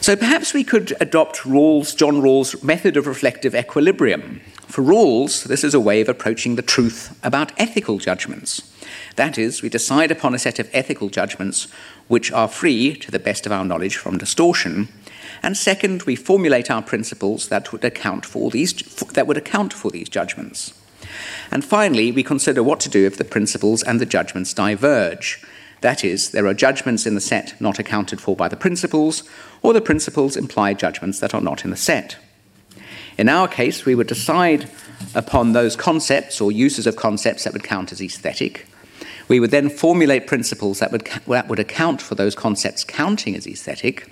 So 0.00 0.16
perhaps 0.16 0.54
we 0.54 0.64
could 0.64 0.96
adopt 1.00 1.38
Rawls, 1.40 1.94
John 1.94 2.22
Rawls' 2.22 2.62
method 2.64 2.96
of 2.96 3.06
reflective 3.06 3.54
equilibrium. 3.54 4.40
For 4.66 4.82
Rawls, 4.82 5.44
this 5.44 5.62
is 5.62 5.74
a 5.74 5.80
way 5.80 6.00
of 6.00 6.08
approaching 6.08 6.56
the 6.56 6.62
truth 6.62 7.18
about 7.22 7.52
ethical 7.58 7.98
judgments. 7.98 8.67
That 9.18 9.36
is, 9.36 9.62
we 9.62 9.68
decide 9.68 10.12
upon 10.12 10.32
a 10.32 10.38
set 10.38 10.60
of 10.60 10.70
ethical 10.72 11.08
judgments 11.08 11.66
which 12.06 12.30
are 12.30 12.46
free, 12.46 12.94
to 12.94 13.10
the 13.10 13.18
best 13.18 13.46
of 13.46 13.52
our 13.52 13.64
knowledge, 13.64 13.96
from 13.96 14.16
distortion. 14.16 14.86
And 15.42 15.56
second, 15.56 16.04
we 16.04 16.14
formulate 16.14 16.70
our 16.70 16.82
principles 16.82 17.48
that 17.48 17.72
would 17.72 17.82
account 17.82 18.24
for 18.24 18.48
these, 18.48 18.72
that 19.14 19.26
would 19.26 19.36
account 19.36 19.72
for 19.72 19.90
these 19.90 20.08
judgments. 20.08 20.72
And 21.50 21.64
finally, 21.64 22.12
we 22.12 22.22
consider 22.22 22.62
what 22.62 22.78
to 22.78 22.88
do 22.88 23.06
if 23.06 23.16
the 23.16 23.24
principles 23.24 23.82
and 23.82 24.00
the 24.00 24.06
judgments 24.06 24.54
diverge. 24.54 25.44
That 25.80 26.04
is, 26.04 26.30
there 26.30 26.46
are 26.46 26.54
judgments 26.54 27.04
in 27.04 27.16
the 27.16 27.20
set 27.20 27.60
not 27.60 27.80
accounted 27.80 28.20
for 28.20 28.36
by 28.36 28.46
the 28.46 28.56
principles, 28.56 29.24
or 29.62 29.72
the 29.72 29.80
principles 29.80 30.36
imply 30.36 30.74
judgments 30.74 31.18
that 31.18 31.34
are 31.34 31.40
not 31.40 31.64
in 31.64 31.72
the 31.72 31.76
set. 31.76 32.18
In 33.18 33.28
our 33.28 33.48
case, 33.48 33.84
we 33.84 33.96
would 33.96 34.06
decide 34.06 34.70
upon 35.12 35.54
those 35.54 35.74
concepts 35.74 36.40
or 36.40 36.52
uses 36.52 36.86
of 36.86 36.94
concepts 36.94 37.42
that 37.42 37.52
would 37.52 37.64
count 37.64 37.90
as 37.90 38.00
aesthetic. 38.00 38.68
We 39.28 39.40
would 39.40 39.50
then 39.50 39.68
formulate 39.68 40.26
principles 40.26 40.78
that 40.78 40.90
would, 40.90 41.08
that 41.26 41.48
would 41.48 41.58
account 41.58 42.00
for 42.00 42.14
those 42.14 42.34
concepts 42.34 42.82
counting 42.82 43.36
as 43.36 43.46
aesthetic. 43.46 44.10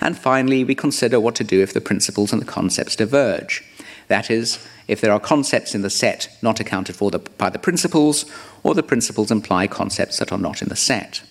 And 0.00 0.16
finally, 0.16 0.62
we 0.62 0.74
consider 0.74 1.18
what 1.18 1.34
to 1.36 1.44
do 1.44 1.62
if 1.62 1.72
the 1.72 1.80
principles 1.80 2.32
and 2.32 2.40
the 2.40 2.46
concepts 2.46 2.96
diverge. 2.96 3.64
That 4.08 4.30
is, 4.30 4.66
if 4.86 5.00
there 5.00 5.12
are 5.12 5.20
concepts 5.20 5.74
in 5.74 5.82
the 5.82 5.90
set 5.90 6.28
not 6.42 6.60
accounted 6.60 6.96
for 6.96 7.10
the, 7.10 7.18
by 7.18 7.50
the 7.50 7.58
principles, 7.58 8.24
or 8.62 8.74
the 8.74 8.82
principles 8.82 9.30
imply 9.30 9.66
concepts 9.66 10.18
that 10.18 10.32
are 10.32 10.38
not 10.38 10.62
in 10.62 10.68
the 10.68 10.76
set. 10.76 11.22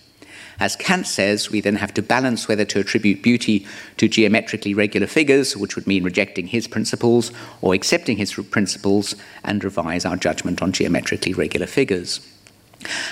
As 0.60 0.74
Kant 0.74 1.06
says, 1.06 1.50
we 1.50 1.60
then 1.60 1.76
have 1.76 1.94
to 1.94 2.02
balance 2.02 2.48
whether 2.48 2.64
to 2.64 2.80
attribute 2.80 3.22
beauty 3.22 3.64
to 3.96 4.08
geometrically 4.08 4.74
regular 4.74 5.06
figures, 5.06 5.56
which 5.56 5.76
would 5.76 5.86
mean 5.86 6.02
rejecting 6.02 6.48
his 6.48 6.66
principles, 6.66 7.30
or 7.62 7.74
accepting 7.74 8.16
his 8.16 8.34
principles 8.34 9.14
and 9.44 9.62
revise 9.62 10.04
our 10.04 10.16
judgment 10.16 10.60
on 10.60 10.72
geometrically 10.72 11.32
regular 11.32 11.66
figures. 11.66 12.20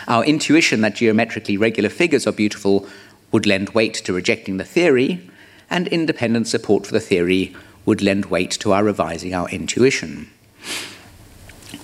Our 0.06 0.24
intuition 0.24 0.80
that 0.82 0.94
geometrically 0.94 1.56
regular 1.56 1.90
figures 1.90 2.26
are 2.26 2.32
beautiful 2.32 2.86
would 3.32 3.46
lend 3.46 3.70
weight 3.70 3.94
to 3.94 4.12
rejecting 4.12 4.56
the 4.56 4.64
theory, 4.64 5.28
and 5.68 5.88
independent 5.88 6.46
support 6.46 6.86
for 6.86 6.92
the 6.92 7.00
theory 7.00 7.54
would 7.84 8.02
lend 8.02 8.26
weight 8.26 8.52
to 8.52 8.72
our 8.72 8.84
revising 8.84 9.34
our 9.34 9.48
intuition. 9.50 10.30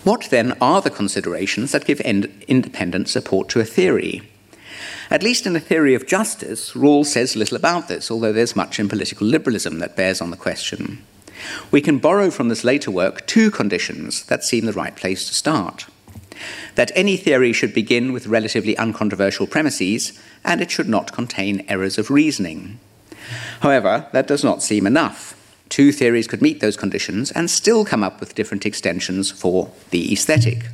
What 0.04 0.28
then 0.30 0.56
are 0.60 0.80
the 0.80 0.90
considerations 0.90 1.72
that 1.72 1.84
give 1.84 2.00
independent 2.00 3.08
support 3.08 3.48
to 3.50 3.60
a 3.60 3.64
theory? 3.64 4.22
At 5.10 5.22
least 5.22 5.46
in 5.46 5.52
the 5.52 5.60
theory 5.60 5.94
of 5.94 6.06
justice, 6.06 6.72
Rawls 6.72 7.06
says 7.06 7.36
little 7.36 7.56
about 7.56 7.88
this, 7.88 8.10
although 8.10 8.32
there's 8.32 8.56
much 8.56 8.80
in 8.80 8.88
political 8.88 9.26
liberalism 9.26 9.78
that 9.78 9.96
bears 9.96 10.20
on 10.20 10.30
the 10.30 10.36
question. 10.36 11.04
We 11.70 11.80
can 11.80 11.98
borrow 11.98 12.30
from 12.30 12.48
this 12.48 12.64
later 12.64 12.90
work 12.90 13.26
two 13.26 13.50
conditions 13.50 14.24
that 14.26 14.44
seem 14.44 14.64
the 14.64 14.72
right 14.72 14.94
place 14.96 15.26
to 15.28 15.34
start 15.34 15.86
that 16.74 16.92
any 16.94 17.16
theory 17.16 17.52
should 17.52 17.74
begin 17.74 18.12
with 18.12 18.26
relatively 18.26 18.76
uncontroversial 18.76 19.46
premises, 19.46 20.18
and 20.44 20.60
it 20.60 20.70
should 20.70 20.88
not 20.88 21.12
contain 21.12 21.64
errors 21.68 21.98
of 21.98 22.10
reasoning. 22.10 22.78
However, 23.60 24.06
that 24.12 24.26
does 24.26 24.42
not 24.42 24.62
seem 24.62 24.86
enough. 24.86 25.38
Two 25.68 25.92
theories 25.92 26.26
could 26.26 26.42
meet 26.42 26.60
those 26.60 26.76
conditions 26.76 27.30
and 27.30 27.50
still 27.50 27.84
come 27.84 28.02
up 28.02 28.20
with 28.20 28.34
different 28.34 28.66
extensions 28.66 29.30
for 29.30 29.70
the 29.90 30.12
aesthetic. 30.12 30.66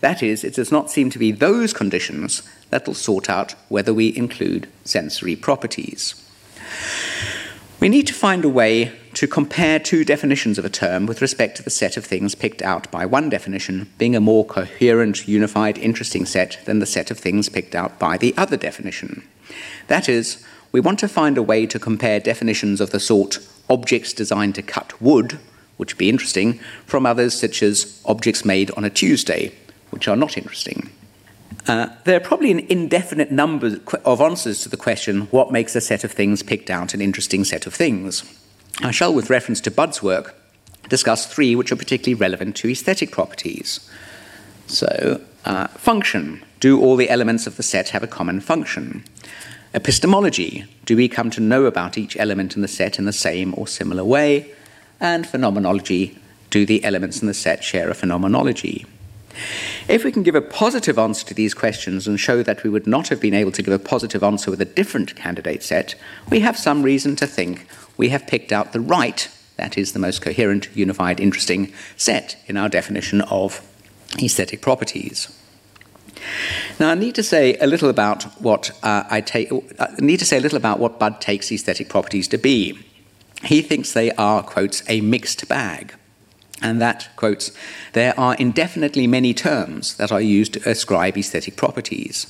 That 0.00 0.22
is, 0.22 0.44
it 0.44 0.54
does 0.54 0.70
not 0.70 0.90
seem 0.90 1.10
to 1.10 1.18
be 1.18 1.32
those 1.32 1.72
conditions 1.72 2.42
that 2.70 2.86
will 2.86 2.94
sort 2.94 3.28
out 3.28 3.54
whether 3.68 3.94
we 3.94 4.16
include 4.16 4.68
sensory 4.84 5.34
properties. 5.34 6.14
We 7.80 7.88
need 7.88 8.08
to 8.08 8.14
find 8.14 8.44
a 8.44 8.48
way 8.48 8.92
to 9.14 9.28
compare 9.28 9.78
two 9.78 10.04
definitions 10.04 10.58
of 10.58 10.64
a 10.64 10.70
term 10.70 11.06
with 11.06 11.22
respect 11.22 11.56
to 11.56 11.62
the 11.62 11.70
set 11.70 11.96
of 11.96 12.04
things 12.04 12.34
picked 12.34 12.60
out 12.60 12.90
by 12.90 13.06
one 13.06 13.28
definition 13.28 13.88
being 13.98 14.16
a 14.16 14.20
more 14.20 14.44
coherent, 14.44 15.28
unified, 15.28 15.78
interesting 15.78 16.26
set 16.26 16.58
than 16.64 16.80
the 16.80 16.86
set 16.86 17.12
of 17.12 17.20
things 17.20 17.48
picked 17.48 17.76
out 17.76 17.96
by 18.00 18.18
the 18.18 18.34
other 18.36 18.56
definition. 18.56 19.22
That 19.86 20.08
is, 20.08 20.44
we 20.72 20.80
want 20.80 20.98
to 20.98 21.08
find 21.08 21.38
a 21.38 21.42
way 21.42 21.66
to 21.66 21.78
compare 21.78 22.18
definitions 22.18 22.80
of 22.80 22.90
the 22.90 22.98
sort 22.98 23.38
objects 23.70 24.12
designed 24.12 24.56
to 24.56 24.62
cut 24.62 25.00
wood, 25.00 25.38
which 25.76 25.94
would 25.94 25.98
be 25.98 26.08
interesting, 26.08 26.58
from 26.84 27.06
others 27.06 27.38
such 27.38 27.62
as 27.62 28.02
objects 28.04 28.44
made 28.44 28.72
on 28.72 28.84
a 28.84 28.90
Tuesday, 28.90 29.54
which 29.90 30.08
are 30.08 30.16
not 30.16 30.36
interesting. 30.36 30.90
Uh, 31.66 31.88
there 32.04 32.16
are 32.16 32.20
probably 32.20 32.50
an 32.50 32.60
indefinite 32.70 33.30
number 33.30 33.78
of 34.04 34.20
answers 34.20 34.62
to 34.62 34.68
the 34.68 34.76
question 34.76 35.22
what 35.30 35.52
makes 35.52 35.76
a 35.76 35.80
set 35.80 36.04
of 36.04 36.12
things 36.12 36.42
picked 36.42 36.70
out 36.70 36.94
an 36.94 37.00
interesting 37.00 37.44
set 37.44 37.66
of 37.66 37.74
things. 37.74 38.24
I 38.80 38.90
shall, 38.90 39.12
with 39.12 39.30
reference 39.30 39.60
to 39.62 39.70
Budd's 39.70 40.02
work, 40.02 40.34
discuss 40.88 41.26
three 41.26 41.54
which 41.54 41.72
are 41.72 41.76
particularly 41.76 42.14
relevant 42.14 42.56
to 42.56 42.70
aesthetic 42.70 43.10
properties. 43.10 43.88
So, 44.66 45.20
uh, 45.44 45.66
function. 45.68 46.44
Do 46.60 46.80
all 46.80 46.96
the 46.96 47.10
elements 47.10 47.46
of 47.46 47.56
the 47.56 47.62
set 47.62 47.90
have 47.90 48.02
a 48.02 48.08
common 48.08 48.40
function? 48.40 49.04
Epistemology. 49.74 50.64
Do 50.84 50.96
we 50.96 51.08
come 51.08 51.30
to 51.30 51.40
know 51.40 51.66
about 51.66 51.98
each 51.98 52.16
element 52.16 52.56
in 52.56 52.62
the 52.62 52.68
set 52.68 52.98
in 52.98 53.04
the 53.04 53.12
same 53.12 53.54
or 53.56 53.66
similar 53.66 54.04
way? 54.04 54.50
And 55.00 55.26
phenomenology. 55.26 56.18
Do 56.50 56.64
the 56.64 56.82
elements 56.84 57.20
in 57.20 57.28
the 57.28 57.34
set 57.34 57.62
share 57.62 57.90
a 57.90 57.94
phenomenology? 57.94 58.86
If 59.88 60.04
we 60.04 60.12
can 60.12 60.22
give 60.22 60.34
a 60.34 60.40
positive 60.40 60.98
answer 60.98 61.26
to 61.26 61.34
these 61.34 61.54
questions 61.54 62.06
and 62.06 62.18
show 62.18 62.42
that 62.42 62.62
we 62.62 62.70
would 62.70 62.86
not 62.86 63.08
have 63.08 63.20
been 63.20 63.34
able 63.34 63.52
to 63.52 63.62
give 63.62 63.74
a 63.74 63.78
positive 63.78 64.22
answer 64.22 64.50
with 64.50 64.60
a 64.60 64.66
different 64.66 65.16
candidate 65.16 65.62
set, 65.62 65.94
we 66.30 66.40
have 66.40 66.56
some 66.56 66.82
reason 66.82 67.16
to 67.16 67.26
think 67.26 67.66
we 67.96 68.10
have 68.10 68.26
picked 68.26 68.52
out 68.52 68.72
the 68.72 68.80
right, 68.80 69.28
that 69.56 69.76
is, 69.76 69.92
the 69.92 69.98
most 69.98 70.22
coherent, 70.22 70.68
unified, 70.74 71.20
interesting 71.20 71.72
set 71.96 72.36
in 72.46 72.56
our 72.56 72.68
definition 72.68 73.20
of 73.22 73.60
aesthetic 74.22 74.60
properties. 74.60 75.34
Now, 76.80 76.90
I 76.90 76.94
need 76.94 77.14
to 77.16 77.22
say 77.22 77.56
a 77.56 77.66
little 77.66 77.88
about 77.88 78.24
what 78.40 78.70
uh, 78.82 79.04
I 79.10 79.20
take. 79.20 79.52
I 79.52 79.62
uh, 79.78 79.94
need 79.98 80.18
to 80.18 80.24
say 80.24 80.38
a 80.38 80.40
little 80.40 80.56
about 80.56 80.78
what 80.78 80.98
Budd 80.98 81.20
takes 81.20 81.50
aesthetic 81.52 81.88
properties 81.88 82.28
to 82.28 82.38
be. 82.38 82.78
He 83.44 83.62
thinks 83.62 83.92
they 83.92 84.10
are, 84.12 84.42
quotes, 84.42 84.82
a 84.88 85.00
mixed 85.00 85.48
bag, 85.48 85.94
and 86.62 86.80
that, 86.80 87.08
quotes, 87.16 87.52
there 87.92 88.18
are 88.18 88.34
indefinitely 88.34 89.06
many 89.06 89.34
terms 89.34 89.94
that 89.96 90.12
are 90.12 90.20
used 90.20 90.54
to 90.54 90.68
ascribe 90.68 91.16
aesthetic 91.16 91.56
properties. 91.56 92.26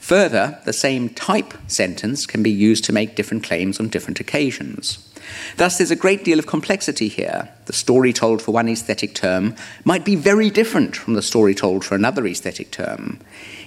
Further, 0.00 0.58
the 0.64 0.72
same 0.72 1.08
type 1.10 1.54
sentence 1.66 2.26
can 2.26 2.42
be 2.42 2.50
used 2.50 2.84
to 2.84 2.92
make 2.92 3.16
different 3.16 3.44
claims 3.44 3.80
on 3.80 3.88
different 3.88 4.20
occasions. 4.20 5.07
Thus, 5.56 5.78
there's 5.78 5.90
a 5.90 5.96
great 5.96 6.24
deal 6.24 6.38
of 6.38 6.46
complexity 6.46 7.08
here. 7.08 7.48
The 7.66 7.72
story 7.72 8.12
told 8.12 8.40
for 8.40 8.52
one 8.52 8.68
aesthetic 8.68 9.14
term 9.14 9.54
might 9.84 10.04
be 10.04 10.16
very 10.16 10.50
different 10.50 10.96
from 10.96 11.14
the 11.14 11.22
story 11.22 11.54
told 11.54 11.84
for 11.84 11.94
another 11.94 12.26
aesthetic 12.26 12.70
term. 12.70 13.20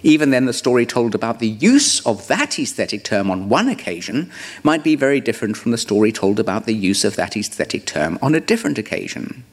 Even 0.03 0.31
then, 0.31 0.45
the 0.45 0.53
story 0.53 0.85
told 0.85 1.13
about 1.13 1.39
the 1.39 1.47
use 1.47 2.05
of 2.05 2.27
that 2.27 2.57
aesthetic 2.57 3.03
term 3.03 3.29
on 3.29 3.49
one 3.49 3.69
occasion 3.69 4.31
might 4.63 4.83
be 4.83 4.95
very 4.95 5.19
different 5.19 5.57
from 5.57 5.71
the 5.71 5.77
story 5.77 6.11
told 6.11 6.39
about 6.39 6.65
the 6.65 6.73
use 6.73 7.03
of 7.03 7.15
that 7.15 7.37
aesthetic 7.37 7.85
term 7.85 8.17
on 8.21 8.33
a 8.33 8.39
different 8.39 8.77
occasion. 8.77 9.43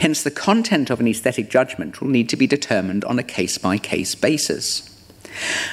Hence, 0.00 0.22
the 0.22 0.30
content 0.30 0.90
of 0.90 1.00
an 1.00 1.06
aesthetic 1.06 1.48
judgment 1.48 2.00
will 2.00 2.08
need 2.08 2.28
to 2.28 2.36
be 2.36 2.46
determined 2.46 3.04
on 3.04 3.18
a 3.18 3.22
case 3.22 3.56
by 3.56 3.78
case 3.78 4.14
basis. 4.14 4.91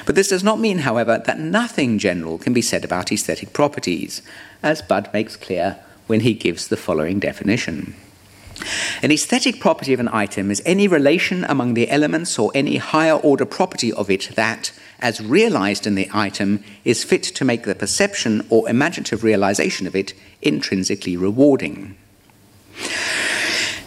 But 0.06 0.14
this 0.14 0.28
does 0.28 0.44
not 0.44 0.60
mean, 0.60 0.78
however, 0.78 1.22
that 1.26 1.38
nothing 1.38 1.98
general 1.98 2.38
can 2.38 2.52
be 2.52 2.62
said 2.62 2.84
about 2.84 3.12
aesthetic 3.12 3.52
properties, 3.52 4.22
as 4.62 4.82
Budd 4.82 5.10
makes 5.12 5.36
clear 5.36 5.78
when 6.06 6.20
he 6.20 6.34
gives 6.34 6.68
the 6.68 6.76
following 6.76 7.18
definition. 7.20 7.94
An 9.02 9.10
aesthetic 9.10 9.60
property 9.60 9.92
of 9.92 10.00
an 10.00 10.08
item 10.12 10.50
is 10.50 10.62
any 10.66 10.86
relation 10.86 11.44
among 11.44 11.74
the 11.74 11.90
elements 11.90 12.38
or 12.38 12.50
any 12.54 12.76
higher 12.76 13.14
order 13.14 13.46
property 13.46 13.92
of 13.92 14.10
it 14.10 14.30
that, 14.34 14.72
as 15.00 15.20
realized 15.20 15.86
in 15.86 15.94
the 15.94 16.10
item, 16.12 16.62
is 16.84 17.04
fit 17.04 17.22
to 17.22 17.44
make 17.44 17.62
the 17.62 17.74
perception 17.74 18.46
or 18.50 18.68
imaginative 18.68 19.24
realization 19.24 19.86
of 19.86 19.96
it 19.96 20.12
intrinsically 20.42 21.16
rewarding. 21.16 21.96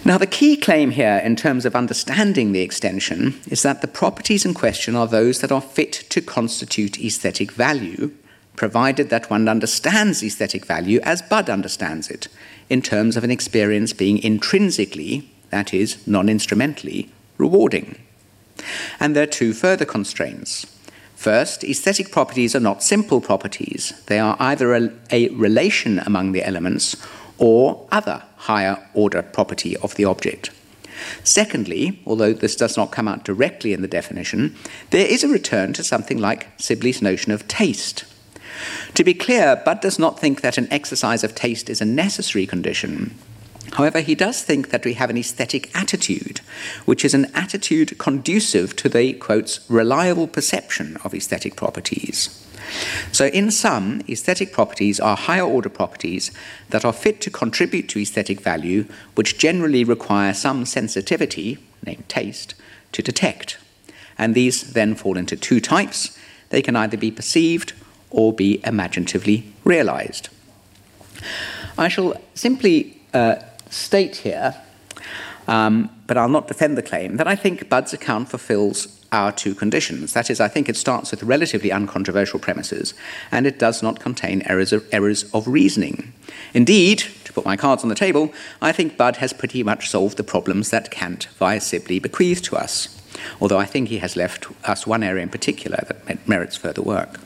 Now, 0.05 0.17
the 0.17 0.27
key 0.27 0.57
claim 0.57 0.91
here, 0.91 1.21
in 1.23 1.37
terms 1.37 1.65
of 1.65 1.77
understanding 1.77 2.51
the 2.51 2.59
extension, 2.59 3.39
is 3.47 3.63
that 3.63 3.79
the 3.79 3.87
properties 3.87 4.43
in 4.43 4.53
question 4.53 4.97
are 4.97 5.07
those 5.07 5.39
that 5.39 5.51
are 5.51 5.61
fit 5.61 5.93
to 6.09 6.19
constitute 6.19 6.99
aesthetic 6.99 7.53
value, 7.53 8.11
provided 8.57 9.09
that 9.09 9.29
one 9.29 9.47
understands 9.47 10.21
aesthetic 10.21 10.65
value 10.65 10.99
as 11.03 11.21
Budd 11.21 11.49
understands 11.49 12.09
it, 12.09 12.27
in 12.69 12.81
terms 12.81 13.15
of 13.15 13.23
an 13.23 13.31
experience 13.31 13.93
being 13.93 14.17
intrinsically, 14.17 15.31
that 15.51 15.73
is, 15.73 16.05
non 16.05 16.27
instrumentally, 16.27 17.09
rewarding. 17.37 17.97
And 18.99 19.15
there 19.15 19.23
are 19.23 19.27
two 19.27 19.53
further 19.53 19.85
constraints. 19.85 20.65
First, 21.15 21.63
aesthetic 21.63 22.11
properties 22.11 22.53
are 22.53 22.59
not 22.59 22.83
simple 22.83 23.21
properties. 23.21 23.93
They 24.07 24.19
are 24.19 24.35
either 24.37 24.73
a, 24.73 24.89
a 25.11 25.29
relation 25.29 25.99
among 25.99 26.33
the 26.33 26.45
elements 26.45 26.97
or 27.37 27.87
other 27.91 28.23
higher 28.37 28.77
order 28.93 29.21
property 29.21 29.75
of 29.77 29.95
the 29.95 30.05
object. 30.05 30.49
Secondly, 31.23 32.01
although 32.05 32.33
this 32.33 32.55
does 32.55 32.77
not 32.77 32.91
come 32.91 33.07
out 33.07 33.23
directly 33.23 33.73
in 33.73 33.81
the 33.81 33.87
definition, 33.87 34.55
there 34.91 35.07
is 35.07 35.23
a 35.23 35.27
return 35.27 35.73
to 35.73 35.83
something 35.83 36.17
like 36.17 36.47
Sibley's 36.59 37.01
notion 37.01 37.31
of 37.31 37.47
taste. 37.47 38.05
To 38.93 39.03
be 39.03 39.13
clear, 39.13 39.61
Budd 39.65 39.81
does 39.81 39.97
not 39.97 40.19
think 40.19 40.41
that 40.41 40.57
an 40.57 40.71
exercise 40.71 41.23
of 41.23 41.35
taste 41.35 41.69
is 41.69 41.81
a 41.81 41.85
necessary 41.85 42.45
condition. 42.45 43.17
However, 43.73 44.01
he 44.01 44.13
does 44.13 44.43
think 44.43 44.69
that 44.69 44.85
we 44.85 44.93
have 44.93 45.09
an 45.09 45.17
aesthetic 45.17 45.75
attitude, 45.75 46.41
which 46.85 47.03
is 47.03 47.15
an 47.15 47.31
attitude 47.33 47.97
conducive 47.97 48.75
to 48.75 48.89
the, 48.89 49.13
quotes, 49.13 49.67
reliable 49.69 50.27
perception 50.27 50.97
of 51.03 51.15
aesthetic 51.15 51.55
properties. 51.55 52.42
So, 53.11 53.27
in 53.27 53.51
sum, 53.51 54.01
aesthetic 54.09 54.51
properties 54.51 54.99
are 54.99 55.15
higher 55.15 55.43
order 55.45 55.69
properties 55.69 56.31
that 56.69 56.85
are 56.85 56.93
fit 56.93 57.21
to 57.21 57.29
contribute 57.29 57.89
to 57.89 57.99
aesthetic 57.99 58.41
value, 58.41 58.85
which 59.15 59.37
generally 59.37 59.83
require 59.83 60.33
some 60.33 60.65
sensitivity, 60.65 61.57
named 61.85 62.07
taste, 62.09 62.55
to 62.91 63.01
detect. 63.01 63.57
And 64.17 64.35
these 64.35 64.73
then 64.73 64.95
fall 64.95 65.17
into 65.17 65.35
two 65.35 65.59
types. 65.59 66.17
They 66.49 66.61
can 66.61 66.75
either 66.75 66.97
be 66.97 67.11
perceived 67.11 67.73
or 68.09 68.31
be 68.31 68.61
imaginatively 68.63 69.51
realized. 69.63 70.29
I 71.77 71.87
shall 71.87 72.13
simply 72.35 73.01
uh, 73.13 73.35
state 73.69 74.17
here, 74.17 74.55
um, 75.47 75.89
but 76.13 76.19
I'll 76.19 76.29
not 76.29 76.47
defend 76.47 76.77
the 76.77 76.83
claim, 76.83 77.17
that 77.17 77.27
I 77.27 77.35
think 77.35 77.69
Budd's 77.69 77.91
account 77.91 78.29
fulfills 78.29 79.03
our 79.11 79.31
two 79.31 79.55
conditions. 79.55 80.13
That 80.13 80.29
is, 80.29 80.39
I 80.39 80.47
think 80.47 80.69
it 80.69 80.77
starts 80.77 81.09
with 81.09 81.23
relatively 81.23 81.71
uncontroversial 81.71 82.37
premises, 82.37 82.93
and 83.31 83.47
it 83.47 83.57
does 83.57 83.81
not 83.81 83.99
contain 83.99 84.43
errors 84.45 84.71
of, 84.71 84.87
errors 84.91 85.23
of 85.33 85.47
reasoning. 85.47 86.13
Indeed, 86.53 86.99
to 87.23 87.33
put 87.33 87.45
my 87.45 87.57
cards 87.57 87.81
on 87.81 87.89
the 87.89 87.95
table, 87.95 88.31
I 88.61 88.71
think 88.71 88.95
Budd 88.95 89.17
has 89.17 89.33
pretty 89.33 89.63
much 89.63 89.89
solved 89.89 90.17
the 90.17 90.23
problems 90.23 90.69
that 90.69 90.91
Kant 90.91 91.25
via 91.39 91.59
Sibley 91.59 91.97
bequeathed 91.97 92.45
to 92.45 92.57
us, 92.57 92.95
although 93.41 93.57
I 93.57 93.65
think 93.65 93.89
he 93.89 93.97
has 93.97 94.15
left 94.15 94.45
us 94.69 94.85
one 94.85 95.01
area 95.01 95.23
in 95.23 95.29
particular 95.29 95.83
that 95.87 96.27
merits 96.27 96.55
further 96.55 96.83
work. 96.83 97.21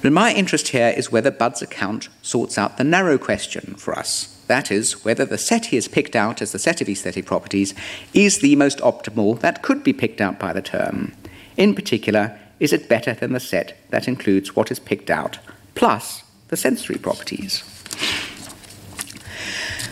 But 0.00 0.12
my 0.12 0.32
interest 0.32 0.68
here 0.68 0.94
is 0.96 1.12
whether 1.12 1.30
Budd's 1.30 1.60
account 1.60 2.08
sorts 2.22 2.56
out 2.56 2.78
the 2.78 2.84
narrow 2.84 3.18
question 3.18 3.74
for 3.74 3.92
us 3.92 4.31
that 4.46 4.70
is, 4.70 5.04
whether 5.04 5.24
the 5.24 5.38
set 5.38 5.66
he 5.66 5.76
has 5.76 5.88
picked 5.88 6.16
out 6.16 6.42
as 6.42 6.52
the 6.52 6.58
set 6.58 6.80
of 6.80 6.88
aesthetic 6.88 7.26
properties 7.26 7.74
is 8.12 8.38
the 8.38 8.56
most 8.56 8.78
optimal 8.78 9.38
that 9.40 9.62
could 9.62 9.82
be 9.82 9.92
picked 9.92 10.20
out 10.20 10.38
by 10.38 10.52
the 10.52 10.62
term. 10.62 11.12
In 11.56 11.74
particular, 11.74 12.38
is 12.60 12.72
it 12.72 12.88
better 12.88 13.14
than 13.14 13.32
the 13.32 13.40
set 13.40 13.76
that 13.90 14.08
includes 14.08 14.54
what 14.54 14.70
is 14.70 14.78
picked 14.78 15.10
out 15.10 15.38
plus 15.74 16.22
the 16.48 16.56
sensory 16.56 16.98
properties? 16.98 17.64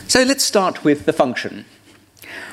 So 0.07 0.23
let's 0.23 0.45
start 0.45 0.85
with 0.85 1.07
the 1.07 1.13
function. 1.13 1.65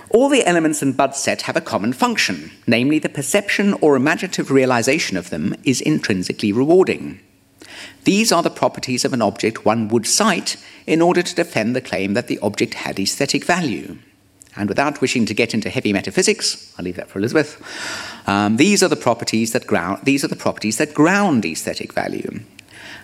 All 0.10 0.30
the 0.30 0.46
elements 0.46 0.82
in 0.82 0.94
Budd's 0.94 1.18
set 1.18 1.44
have 1.44 1.58
a 1.58 1.62
common 1.62 1.92
function, 1.92 2.52
namely 2.66 3.00
the 3.00 3.10
perception 3.10 3.74
or 3.82 3.96
imaginative 3.96 4.52
realization 4.52 5.18
of 5.18 5.30
them 5.30 5.56
is 5.64 5.82
intrinsically 5.82 6.54
rewarding. 6.54 7.20
These 8.08 8.32
are 8.32 8.42
the 8.42 8.50
properties 8.50 9.04
of 9.04 9.12
an 9.12 9.22
object 9.22 9.66
one 9.66 9.90
would 9.90 10.08
cite 10.08 10.56
in 10.86 11.02
order 11.02 11.22
to 11.22 11.36
defend 11.36 11.76
the 11.76 11.82
claim 11.82 12.14
that 12.14 12.28
the 12.28 12.40
object 12.40 12.76
had 12.76 12.98
aesthetic 12.98 13.44
value. 13.44 13.98
And 14.56 14.70
without 14.70 15.02
wishing 15.02 15.26
to 15.26 15.34
get 15.34 15.54
into 15.54 15.70
heavy 15.70 15.92
metaphysics, 15.92 16.74
I'll 16.80 16.86
leave 16.86 16.96
that 16.96 17.10
for 17.10 17.20
Elizabeth. 17.20 17.62
Um, 18.26 18.56
these 18.56 18.82
are 18.82 18.88
the 18.88 18.96
properties 18.96 19.52
that 19.52 19.68
ground. 19.68 20.06
These 20.06 20.24
are 20.24 20.30
the 20.30 20.38
properties 20.38 20.78
that 20.78 20.94
ground 20.94 21.46
aesthetic 21.46 21.92
value. 21.92 22.40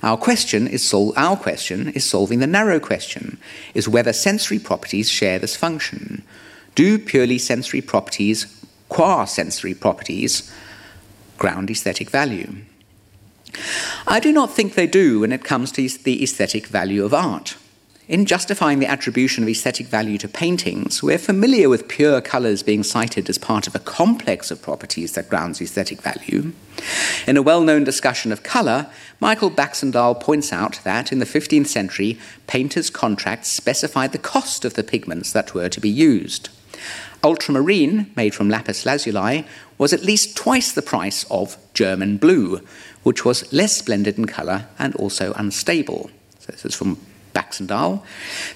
Our 0.03 0.15
question 0.15 0.69
is 0.69 0.81
sol- 0.81 1.13
our 1.17 1.35
question 1.35 1.89
is 1.89 2.09
solving 2.09 2.39
the 2.39 2.47
narrow 2.47 2.79
question: 2.79 3.39
is 3.73 3.89
whether 3.89 4.13
sensory 4.13 4.57
properties 4.57 5.09
share 5.09 5.37
this 5.37 5.57
function. 5.57 6.23
Do 6.75 6.97
purely 6.97 7.39
sensory 7.39 7.81
properties, 7.81 8.47
qua 8.87 9.25
sensory 9.25 9.73
properties, 9.73 10.49
ground 11.37 11.69
aesthetic 11.69 12.09
value? 12.09 12.63
I 14.07 14.19
do 14.19 14.31
not 14.31 14.51
think 14.51 14.73
they 14.73 14.87
do 14.87 15.21
when 15.21 15.31
it 15.31 15.43
comes 15.43 15.71
to 15.73 15.87
the 15.87 16.23
aesthetic 16.23 16.67
value 16.67 17.05
of 17.05 17.13
art. 17.13 17.57
In 18.09 18.25
justifying 18.25 18.79
the 18.79 18.85
attribution 18.85 19.43
of 19.43 19.49
aesthetic 19.49 19.87
value 19.87 20.17
to 20.17 20.27
paintings, 20.27 21.01
we're 21.01 21.17
familiar 21.17 21.69
with 21.69 21.87
pure 21.87 22.19
colours 22.19 22.61
being 22.61 22.83
cited 22.83 23.29
as 23.29 23.37
part 23.37 23.65
of 23.65 23.75
a 23.75 23.79
complex 23.79 24.51
of 24.51 24.61
properties 24.61 25.13
that 25.13 25.29
grounds 25.29 25.61
aesthetic 25.61 26.01
value. 26.01 26.51
In 27.25 27.37
a 27.37 27.41
well 27.41 27.61
known 27.61 27.85
discussion 27.85 28.33
of 28.33 28.43
colour, 28.43 28.87
Michael 29.21 29.49
Baxandall 29.49 30.19
points 30.19 30.51
out 30.51 30.81
that 30.83 31.13
in 31.13 31.19
the 31.19 31.25
15th 31.25 31.67
century, 31.67 32.19
painters' 32.45 32.89
contracts 32.89 33.47
specified 33.47 34.11
the 34.11 34.17
cost 34.17 34.65
of 34.65 34.73
the 34.73 34.83
pigments 34.83 35.31
that 35.31 35.53
were 35.53 35.69
to 35.69 35.79
be 35.79 35.89
used. 35.89 36.49
Ultramarine, 37.23 38.11
made 38.17 38.35
from 38.35 38.49
lapis 38.49 38.85
lazuli, 38.85 39.45
was 39.77 39.93
at 39.93 40.03
least 40.03 40.35
twice 40.35 40.73
the 40.73 40.81
price 40.81 41.23
of 41.31 41.55
German 41.73 42.17
blue, 42.17 42.59
which 43.03 43.23
was 43.23 43.51
less 43.53 43.75
splendid 43.75 44.17
in 44.17 44.25
colour 44.25 44.67
and 44.79 44.95
also 44.95 45.33
unstable. 45.33 46.09
So 46.39 46.51
this 46.51 46.65
is 46.65 46.75
from 46.75 46.97
Baxandall. 47.33 48.03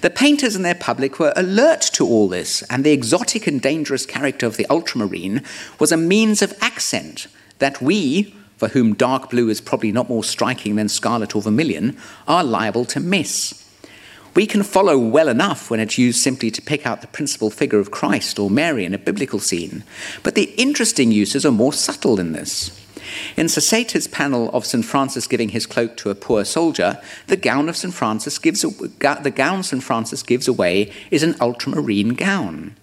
The 0.01 0.09
painters 0.09 0.55
and 0.55 0.63
their 0.63 0.75
public 0.75 1.19
were 1.19 1.33
alert 1.35 1.81
to 1.93 2.05
all 2.05 2.27
this, 2.27 2.61
and 2.63 2.83
the 2.83 2.91
exotic 2.91 3.47
and 3.47 3.61
dangerous 3.61 4.05
character 4.05 4.45
of 4.45 4.57
the 4.57 4.67
ultramarine 4.69 5.43
was 5.79 5.91
a 5.91 5.97
means 5.97 6.41
of 6.41 6.57
accent 6.61 7.27
that 7.59 7.81
we, 7.81 8.35
for 8.57 8.69
whom 8.69 8.93
dark 8.93 9.29
blue 9.29 9.49
is 9.49 9.61
probably 9.61 9.91
not 9.91 10.09
more 10.09 10.23
striking 10.23 10.75
than 10.75 10.89
scarlet 10.89 11.35
or 11.35 11.41
vermilion, 11.41 11.97
are 12.27 12.43
liable 12.43 12.85
to 12.85 12.99
miss. 12.99 13.63
We 14.35 14.45
can 14.45 14.61
follow 14.61 14.99
well 14.99 15.29
enough 15.29 15.71
when 15.71 15.79
it's 15.79 15.97
used 15.97 16.19
simply 16.21 16.51
to 16.51 16.61
pick 16.61 16.85
out 16.85 17.01
the 17.01 17.07
principal 17.07 17.49
figure 17.49 17.79
of 17.79 17.89
Christ 17.89 18.37
or 18.37 18.51
Mary 18.51 18.85
in 18.85 18.93
a 18.93 18.99
biblical 18.99 19.39
scene, 19.39 19.83
but 20.21 20.35
the 20.35 20.53
interesting 20.57 21.11
uses 21.11 21.43
are 21.43 21.51
more 21.51 21.73
subtle 21.73 22.15
than 22.15 22.33
this. 22.33 22.86
In 23.35 23.47
Sassetta's 23.47 24.07
panel 24.07 24.49
of 24.51 24.65
St. 24.65 24.83
Francis 24.83 25.27
giving 25.27 25.49
his 25.49 25.65
cloak 25.65 25.97
to 25.97 26.09
a 26.09 26.15
poor 26.15 26.43
soldier, 26.45 27.01
the 27.27 27.37
gown 27.37 27.69
of 27.69 27.77
St. 27.77 27.93
Francis 27.93 28.39
gives 28.39 28.61
the 28.61 29.33
gown 29.35 29.63
St. 29.63 29.83
Francis 29.83 30.23
gives 30.23 30.47
away 30.47 30.91
is 31.11 31.23
an 31.23 31.35
ultramarine 31.39 32.09
gown. 32.09 32.75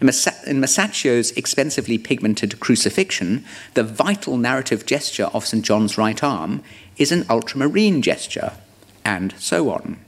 In 0.00 0.06
Masaccio's 0.06 1.32
expensively 1.32 1.98
pigmented 1.98 2.60
crucifixion, 2.60 3.44
the 3.74 3.82
vital 3.82 4.36
narrative 4.36 4.86
gesture 4.86 5.26
of 5.34 5.44
St. 5.44 5.64
John's 5.64 5.98
right 5.98 6.22
arm 6.22 6.62
is 6.96 7.10
an 7.10 7.26
ultramarine 7.28 8.00
gesture, 8.00 8.52
and 9.04 9.34
so 9.38 9.70
on. 9.70 9.98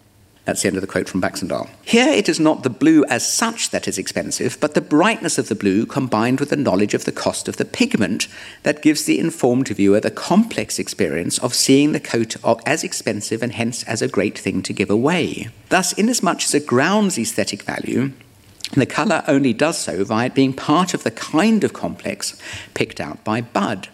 That's 0.50 0.62
the 0.62 0.66
end 0.66 0.78
of 0.78 0.80
the 0.80 0.88
quote 0.88 1.08
from 1.08 1.22
Baxandall. 1.22 1.70
Here 1.84 2.08
it 2.08 2.28
is 2.28 2.40
not 2.40 2.64
the 2.64 2.70
blue 2.70 3.04
as 3.04 3.24
such 3.24 3.70
that 3.70 3.86
is 3.86 3.98
expensive, 3.98 4.58
but 4.58 4.74
the 4.74 4.80
brightness 4.80 5.38
of 5.38 5.48
the 5.48 5.54
blue 5.54 5.86
combined 5.86 6.40
with 6.40 6.50
the 6.50 6.56
knowledge 6.56 6.92
of 6.92 7.04
the 7.04 7.12
cost 7.12 7.46
of 7.46 7.56
the 7.56 7.64
pigment 7.64 8.26
that 8.64 8.82
gives 8.82 9.04
the 9.04 9.20
informed 9.20 9.68
viewer 9.68 10.00
the 10.00 10.10
complex 10.10 10.80
experience 10.80 11.38
of 11.38 11.54
seeing 11.54 11.92
the 11.92 12.00
coat 12.00 12.34
as 12.66 12.82
expensive 12.82 13.44
and 13.44 13.52
hence 13.52 13.84
as 13.84 14.02
a 14.02 14.08
great 14.08 14.36
thing 14.36 14.60
to 14.62 14.72
give 14.72 14.90
away. 14.90 15.50
Thus, 15.68 15.92
inasmuch 15.92 16.42
as 16.42 16.52
it 16.56 16.66
grounds 16.66 17.16
aesthetic 17.16 17.62
value, 17.62 18.10
the 18.72 18.86
colour 18.86 19.22
only 19.28 19.52
does 19.52 19.78
so 19.78 20.02
via 20.02 20.26
it 20.26 20.34
being 20.34 20.52
part 20.52 20.94
of 20.94 21.04
the 21.04 21.12
kind 21.12 21.62
of 21.62 21.72
complex 21.72 22.36
picked 22.74 23.00
out 23.00 23.22
by 23.22 23.40
Budd. 23.40 23.88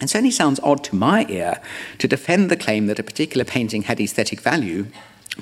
It 0.00 0.10
certainly 0.10 0.30
sounds 0.30 0.60
odd 0.60 0.84
to 0.84 0.94
my 0.94 1.26
ear 1.28 1.60
to 1.98 2.06
defend 2.06 2.48
the 2.48 2.56
claim 2.56 2.86
that 2.86 3.00
a 3.00 3.02
particular 3.02 3.44
painting 3.44 3.82
had 3.82 4.00
aesthetic 4.00 4.40
value 4.40 4.86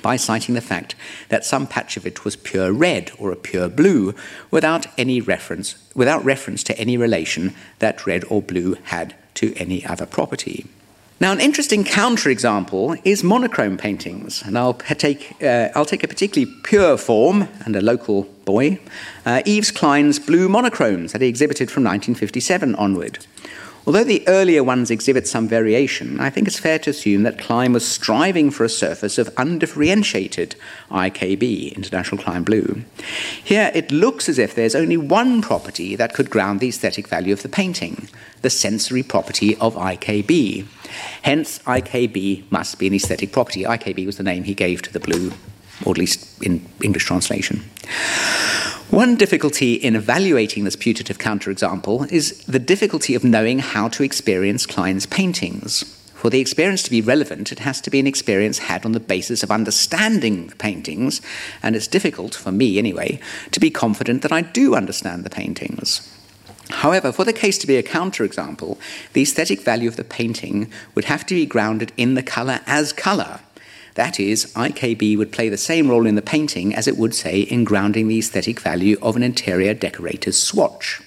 by 0.01 0.15
citing 0.15 0.55
the 0.55 0.61
fact 0.61 0.95
that 1.29 1.45
some 1.45 1.67
patch 1.67 1.97
of 1.97 2.05
it 2.05 2.25
was 2.25 2.35
pure 2.35 2.71
red 2.71 3.11
or 3.17 3.31
a 3.31 3.35
pure 3.35 3.69
blue 3.69 4.13
without 4.51 4.87
any 4.97 5.21
reference 5.21 5.75
without 5.95 6.23
reference 6.25 6.63
to 6.63 6.77
any 6.77 6.97
relation 6.97 7.55
that 7.79 8.05
red 8.05 8.23
or 8.29 8.41
blue 8.41 8.75
had 8.83 9.15
to 9.33 9.53
any 9.55 9.85
other 9.85 10.05
property. 10.05 10.65
Now, 11.21 11.31
an 11.31 11.39
interesting 11.39 11.85
counterexample 11.85 12.99
is 13.05 13.23
monochrome 13.23 13.77
paintings, 13.77 14.41
and 14.41 14.57
I'll 14.57 14.73
take, 14.73 15.41
uh, 15.41 15.69
I'll 15.73 15.85
take 15.85 16.03
a 16.03 16.09
particularly 16.09 16.53
pure 16.63 16.97
form 16.97 17.47
and 17.63 17.73
a 17.77 17.81
local 17.81 18.23
boy, 18.43 18.79
uh, 19.25 19.41
Yves 19.45 19.71
Klein's 19.71 20.19
blue 20.19 20.49
monochromes 20.49 21.13
that 21.13 21.21
he 21.21 21.29
exhibited 21.29 21.71
from 21.71 21.83
1957 21.83 22.75
onward. 22.75 23.25
Although 23.85 24.03
the 24.03 24.27
earlier 24.27 24.63
ones 24.63 24.89
exhibit 24.89 25.27
some 25.27 25.47
variation, 25.47 26.19
I 26.19 26.31
think 26.31 26.47
it's 26.47 26.57
fair 26.57 26.79
to 26.79 26.89
assume 26.89 27.21
that 27.23 27.37
Klein 27.37 27.71
was 27.71 27.87
striving 27.87 28.49
for 28.49 28.63
a 28.63 28.69
surface 28.69 29.19
of 29.19 29.33
undifferentiated 29.37 30.55
IKB, 30.89 31.75
International 31.75 32.21
Klein 32.21 32.43
Blue. 32.43 32.81
Here 33.43 33.71
it 33.75 33.91
looks 33.91 34.27
as 34.27 34.39
if 34.39 34.55
there's 34.55 34.73
only 34.73 34.97
one 34.97 35.41
property 35.43 35.95
that 35.95 36.15
could 36.15 36.31
ground 36.31 36.61
the 36.61 36.69
aesthetic 36.69 37.07
value 37.07 37.33
of 37.33 37.43
the 37.43 37.49
painting 37.49 38.09
the 38.41 38.49
sensory 38.51 39.01
property 39.01 39.55
of 39.57 39.73
IKB. 39.73 40.67
Hence, 41.23 41.59
IKB 41.59 42.51
must 42.51 42.77
be 42.77 42.85
an 42.85 42.93
aesthetic 42.93 43.31
property. 43.31 43.63
IKB 43.63 44.05
was 44.05 44.17
the 44.17 44.23
name 44.23 44.43
he 44.43 44.53
gave 44.53 44.83
to 44.83 44.93
the 44.93 44.99
blue, 44.99 45.31
or 45.83 45.91
at 45.93 45.97
least 45.97 46.43
in 46.43 46.63
English 46.83 47.05
translation. 47.05 47.63
One 48.91 49.15
difficulty 49.15 49.73
in 49.73 49.95
evaluating 49.95 50.63
this 50.63 50.75
putative 50.75 51.17
counterexample 51.17 52.09
is 52.11 52.43
the 52.43 52.59
difficulty 52.59 53.15
of 53.15 53.23
knowing 53.23 53.59
how 53.59 53.87
to 53.89 54.03
experience 54.03 54.67
Klein's 54.67 55.07
paintings. 55.07 55.83
For 56.13 56.29
the 56.29 56.39
experience 56.39 56.83
to 56.83 56.91
be 56.91 57.01
relevant, 57.01 57.51
it 57.51 57.59
has 57.59 57.81
to 57.81 57.89
be 57.89 57.99
an 57.99 58.07
experience 58.07 58.59
had 58.59 58.85
on 58.85 58.91
the 58.91 58.99
basis 58.99 59.41
of 59.41 59.49
understanding 59.49 60.47
the 60.47 60.55
paintings, 60.55 61.19
and 61.63 61.75
it's 61.75 61.87
difficult, 61.87 62.35
for 62.35 62.51
me 62.51 62.77
anyway, 62.77 63.19
to 63.51 63.59
be 63.59 63.71
confident 63.71 64.21
that 64.21 64.31
I 64.31 64.41
do 64.41 64.75
understand 64.75 65.23
the 65.23 65.29
paintings. 65.31 66.07
However, 66.69 67.11
for 67.11 67.25
the 67.25 67.33
case 67.33 67.57
to 67.59 67.67
be 67.67 67.77
a 67.77 67.83
counterexample, 67.83 68.77
the 69.13 69.23
aesthetic 69.23 69.61
value 69.61 69.89
of 69.89 69.97
the 69.97 70.03
painting 70.03 70.71
would 70.93 71.05
have 71.05 71.25
to 71.25 71.33
be 71.33 71.45
grounded 71.45 71.91
in 71.97 72.13
the 72.13 72.23
colour 72.23 72.61
as 72.67 72.93
colour. 72.93 73.39
That 73.95 74.19
is, 74.19 74.45
IKB 74.53 75.17
would 75.17 75.31
play 75.31 75.49
the 75.49 75.57
same 75.57 75.89
role 75.89 76.05
in 76.05 76.15
the 76.15 76.21
painting 76.21 76.75
as 76.75 76.87
it 76.87 76.97
would, 76.97 77.15
say, 77.15 77.39
in 77.39 77.63
grounding 77.63 78.07
the 78.07 78.19
aesthetic 78.19 78.59
value 78.59 78.97
of 79.01 79.15
an 79.15 79.23
interior 79.23 79.73
decorator's 79.73 80.37
swatch. 80.37 81.01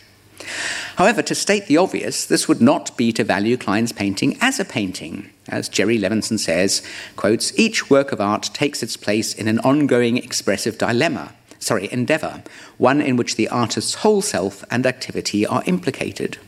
However, 0.96 1.22
to 1.22 1.34
state 1.34 1.66
the 1.66 1.76
obvious, 1.76 2.24
this 2.24 2.48
would 2.48 2.62
not 2.62 2.96
be 2.96 3.12
to 3.12 3.24
value 3.24 3.58
Klein's 3.58 3.92
painting 3.92 4.38
as 4.40 4.58
a 4.58 4.64
painting. 4.64 5.28
As 5.48 5.68
Jerry 5.68 5.98
Levinson 5.98 6.38
says, 6.38 6.82
quotes, 7.14 7.56
each 7.58 7.90
work 7.90 8.10
of 8.10 8.20
art 8.20 8.50
takes 8.54 8.82
its 8.82 8.96
place 8.96 9.34
in 9.34 9.48
an 9.48 9.58
ongoing 9.60 10.16
expressive 10.16 10.78
dilemma, 10.78 11.34
sorry, 11.58 11.92
endeavor, 11.92 12.42
one 12.78 13.02
in 13.02 13.16
which 13.16 13.36
the 13.36 13.48
artist's 13.48 13.96
whole 13.96 14.22
self 14.22 14.64
and 14.70 14.86
activity 14.86 15.46
are 15.46 15.62
implicated. 15.66 16.38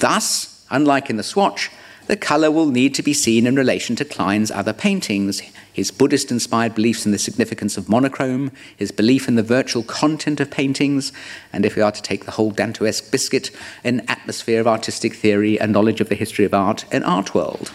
Thus, 0.00 0.66
unlike 0.70 1.08
in 1.08 1.16
the 1.16 1.22
swatch, 1.22 1.70
the 2.06 2.16
color 2.16 2.50
will 2.50 2.66
need 2.66 2.94
to 2.94 3.02
be 3.02 3.14
seen 3.14 3.46
in 3.46 3.56
relation 3.56 3.96
to 3.96 4.04
Klein's 4.04 4.50
other 4.50 4.72
paintings, 4.72 5.40
his 5.72 5.90
Buddhist 5.90 6.30
inspired 6.30 6.74
beliefs 6.74 7.06
in 7.06 7.12
the 7.12 7.18
significance 7.18 7.76
of 7.76 7.88
monochrome, 7.88 8.50
his 8.76 8.92
belief 8.92 9.28
in 9.28 9.36
the 9.36 9.42
virtual 9.42 9.82
content 9.82 10.40
of 10.40 10.50
paintings, 10.50 11.12
and 11.52 11.64
if 11.64 11.76
we 11.76 11.82
are 11.82 11.92
to 11.92 12.02
take 12.02 12.24
the 12.24 12.32
whole 12.32 12.52
Dantoesque 12.52 13.10
biscuit, 13.10 13.50
an 13.82 14.02
atmosphere 14.08 14.60
of 14.60 14.66
artistic 14.66 15.14
theory 15.14 15.58
and 15.58 15.72
knowledge 15.72 16.00
of 16.00 16.08
the 16.08 16.14
history 16.14 16.44
of 16.44 16.52
art 16.52 16.84
and 16.92 17.04
art 17.04 17.34
world. 17.34 17.72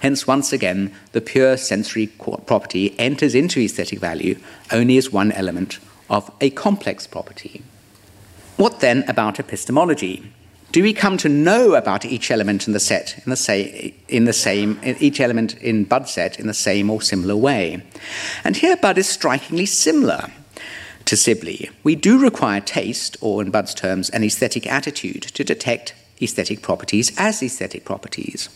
Hence, 0.00 0.26
once 0.26 0.52
again, 0.52 0.94
the 1.12 1.20
pure 1.20 1.56
sensory 1.56 2.06
property 2.06 2.98
enters 2.98 3.34
into 3.34 3.60
aesthetic 3.60 3.98
value 3.98 4.38
only 4.72 4.96
as 4.96 5.12
one 5.12 5.30
element 5.32 5.78
of 6.08 6.30
a 6.40 6.50
complex 6.50 7.06
property. 7.06 7.62
What 8.56 8.80
then 8.80 9.04
about 9.08 9.38
epistemology? 9.38 10.32
Do 10.78 10.84
we 10.84 10.92
come 10.92 11.16
to 11.18 11.28
know 11.28 11.74
about 11.74 12.04
each 12.04 12.30
element 12.30 12.68
in 12.68 12.72
the 12.72 12.78
set 12.78 13.20
in 13.24 13.30
the, 13.30 13.36
say, 13.36 13.96
in 14.06 14.26
the 14.26 14.32
same 14.32 14.78
each 14.84 15.18
element 15.18 15.56
in 15.56 15.82
Budd 15.82 16.08
set 16.08 16.38
in 16.38 16.46
the 16.46 16.54
same 16.54 16.88
or 16.88 17.02
similar 17.02 17.34
way? 17.34 17.82
And 18.44 18.56
here 18.56 18.76
Budd 18.76 18.96
is 18.96 19.08
strikingly 19.08 19.66
similar 19.66 20.30
to 21.06 21.16
Sibley. 21.16 21.68
We 21.82 21.96
do 21.96 22.16
require 22.22 22.60
taste, 22.60 23.16
or 23.20 23.42
in 23.42 23.50
Budd's 23.50 23.74
terms, 23.74 24.08
an 24.10 24.22
aesthetic 24.22 24.68
attitude 24.68 25.22
to 25.22 25.42
detect 25.42 25.94
aesthetic 26.22 26.62
properties 26.62 27.10
as 27.18 27.42
aesthetic 27.42 27.84
properties. 27.84 28.48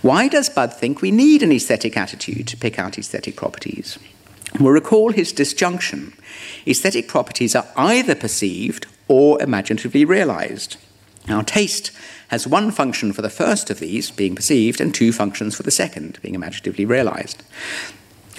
Why 0.00 0.28
does 0.28 0.48
Budd 0.48 0.72
think 0.72 1.02
we 1.02 1.10
need 1.10 1.42
an 1.42 1.52
aesthetic 1.52 1.94
attitude 1.94 2.48
to 2.48 2.56
pick 2.56 2.78
out 2.78 2.96
aesthetic 2.96 3.36
properties? 3.36 3.98
We'll 4.58 4.72
recall 4.72 5.12
his 5.12 5.30
disjunction. 5.30 6.14
Aesthetic 6.66 7.06
properties 7.06 7.54
are 7.54 7.68
either 7.76 8.14
perceived 8.14 8.86
or 9.08 9.42
imaginatively 9.42 10.06
realized. 10.06 10.78
Now, 11.28 11.42
taste 11.42 11.92
has 12.28 12.46
one 12.46 12.70
function 12.70 13.12
for 13.12 13.22
the 13.22 13.30
first 13.30 13.70
of 13.70 13.80
these, 13.80 14.10
being 14.10 14.34
perceived, 14.34 14.80
and 14.80 14.94
two 14.94 15.12
functions 15.12 15.54
for 15.54 15.62
the 15.62 15.70
second, 15.70 16.18
being 16.22 16.34
imaginatively 16.34 16.84
realized. 16.84 17.42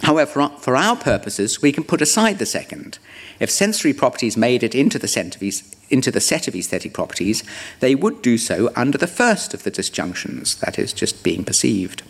However, 0.03 0.49
for 0.59 0.75
our 0.75 0.95
purposes, 0.95 1.61
we 1.61 1.71
can 1.71 1.83
put 1.83 2.01
aside 2.01 2.39
the 2.39 2.45
second. 2.45 2.97
If 3.39 3.51
sensory 3.51 3.93
properties 3.93 4.35
made 4.35 4.63
it 4.63 4.73
into 4.73 4.97
the, 4.97 5.07
set 5.07 5.35
of, 5.35 5.43
into 5.89 6.09
the 6.09 6.19
set 6.19 6.47
of 6.47 6.55
aesthetic 6.55 6.93
properties, 6.93 7.43
they 7.81 7.93
would 7.93 8.21
do 8.21 8.37
so 8.37 8.71
under 8.75 8.97
the 8.97 9.07
first 9.07 9.53
of 9.53 9.63
the 9.63 9.71
disjunctions, 9.71 10.55
that 10.55 10.79
is, 10.79 10.91
just 10.93 11.23
being 11.23 11.43
perceived. 11.43 12.01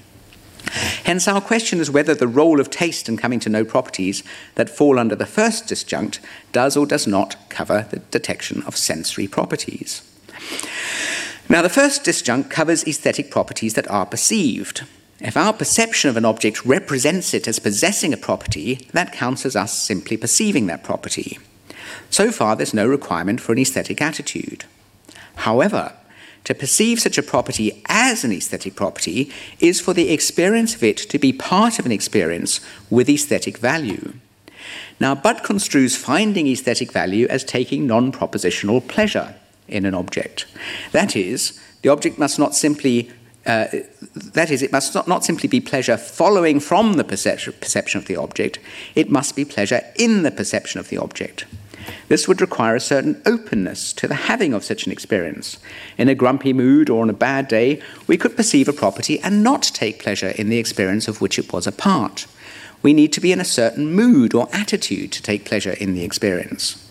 Hence, 1.04 1.28
our 1.28 1.42
question 1.42 1.80
is 1.80 1.92
whether 1.92 2.16
the 2.16 2.28
role 2.28 2.60
of 2.60 2.70
taste 2.70 3.10
in 3.10 3.18
coming 3.18 3.40
to 3.42 3.50
know 3.50 3.66
properties 3.66 4.24
that 4.56 4.70
fall 4.70 5.00
under 5.00 5.16
the 5.16 5.26
first 5.26 5.68
disjunct 5.68 6.20
does 6.54 6.78
or 6.78 6.86
does 6.86 7.08
not 7.08 7.36
cover 7.50 7.88
the 7.90 8.00
detection 8.00 8.64
of 8.64 8.78
sensory 8.78 9.28
properties. 9.28 10.04
Now, 11.50 11.62
the 11.62 11.70
first 11.70 12.06
disjunct 12.06 12.50
covers 12.50 12.88
aesthetic 12.88 13.30
properties 13.30 13.74
that 13.74 13.90
are 13.90 14.06
perceived. 14.06 14.86
If 15.20 15.36
our 15.36 15.54
perception 15.54 16.10
of 16.10 16.18
an 16.18 16.26
object 16.26 16.66
represents 16.66 17.34
it 17.34 17.48
as 17.48 17.60
possessing 17.60 18.14
a 18.14 18.18
property, 18.18 18.88
that 18.94 19.12
counts 19.12 19.46
as 19.46 19.56
us 19.56 19.78
simply 19.78 20.18
perceiving 20.18 20.68
that 20.68 20.84
property. 20.84 21.40
So 22.10 22.32
far, 22.32 22.56
there's 22.56 22.74
no 22.74 22.88
requirement 22.88 23.42
for 23.42 23.52
an 23.52 23.60
aesthetic 23.60 24.02
attitude. 24.02 24.66
However, 25.36 25.94
to 26.46 26.56
perceive 26.56 27.00
such 27.00 27.18
a 27.18 27.24
property 27.24 27.84
as 27.88 28.24
an 28.24 28.32
aesthetic 28.32 28.76
property 28.76 29.32
is 29.60 29.80
for 29.80 29.94
the 29.94 30.10
experience 30.10 30.74
of 30.74 30.84
it 30.84 30.98
to 30.98 31.20
be 31.20 31.34
part 31.34 31.80
of 31.80 31.86
an 31.86 31.92
experience 31.92 32.62
with 32.90 33.10
aesthetic 33.10 33.58
value. 33.58 34.14
Now, 35.00 35.16
Budd 35.16 35.44
construes 35.44 35.96
finding 35.96 36.48
aesthetic 36.48 36.92
value 36.92 37.28
as 37.28 37.44
taking 37.44 37.86
non 37.86 38.12
propositional 38.12 38.88
pleasure 38.88 39.36
in 39.72 39.86
an 39.86 39.94
object. 39.94 40.46
That 40.92 41.16
is, 41.16 41.60
the 41.82 41.90
object 41.90 42.18
must 42.18 42.38
not 42.38 42.56
simply 42.56 43.12
uh, 43.46 43.66
that 44.14 44.52
is, 44.52 44.62
it 44.62 44.72
must 44.72 44.94
not, 44.94 45.08
not 45.08 45.26
simply 45.26 45.50
be 45.50 45.60
pleasure 45.60 45.98
following 45.98 46.60
from 46.60 46.94
the 46.94 47.04
perception, 47.04 47.54
perception 47.60 48.00
of 48.00 48.06
the 48.06 48.16
object, 48.16 48.60
it 48.94 49.10
must 49.10 49.36
be 49.36 49.46
pleasure 49.46 49.82
in 49.98 50.22
the 50.22 50.32
perception 50.32 50.80
of 50.80 50.90
the 50.90 50.98
object. 50.98 51.46
This 52.08 52.28
would 52.28 52.42
require 52.42 52.76
a 52.76 52.80
certain 52.80 53.20
openness 53.26 53.94
to 53.94 54.08
the 54.08 54.14
having 54.14 54.54
of 54.54 54.64
such 54.64 54.86
an 54.86 54.92
experience. 54.92 55.58
In 55.98 56.10
a 56.10 56.16
grumpy 56.16 56.54
mood 56.54 56.90
or 56.90 57.02
on 57.02 57.10
a 57.10 57.14
bad 57.14 57.48
day, 57.48 57.82
we 58.06 58.18
could 58.18 58.36
perceive 58.36 58.68
a 58.68 58.74
property 58.74 59.20
and 59.22 59.44
not 59.44 59.64
take 59.64 60.04
pleasure 60.04 60.30
in 60.30 60.50
the 60.50 60.60
experience 60.60 61.08
of 61.08 61.22
which 61.22 61.40
it 61.40 61.52
was 61.52 61.66
a 61.66 61.72
part. 61.72 62.28
We 62.84 62.94
need 62.94 63.14
to 63.14 63.22
be 63.22 63.32
in 63.32 63.40
a 63.40 63.46
certain 63.46 63.92
mood 63.94 64.34
or 64.36 64.50
attitude 64.54 65.12
to 65.14 65.24
take 65.24 65.46
pleasure 65.46 65.74
in 65.74 65.94
the 65.94 66.04
experience. 66.04 66.88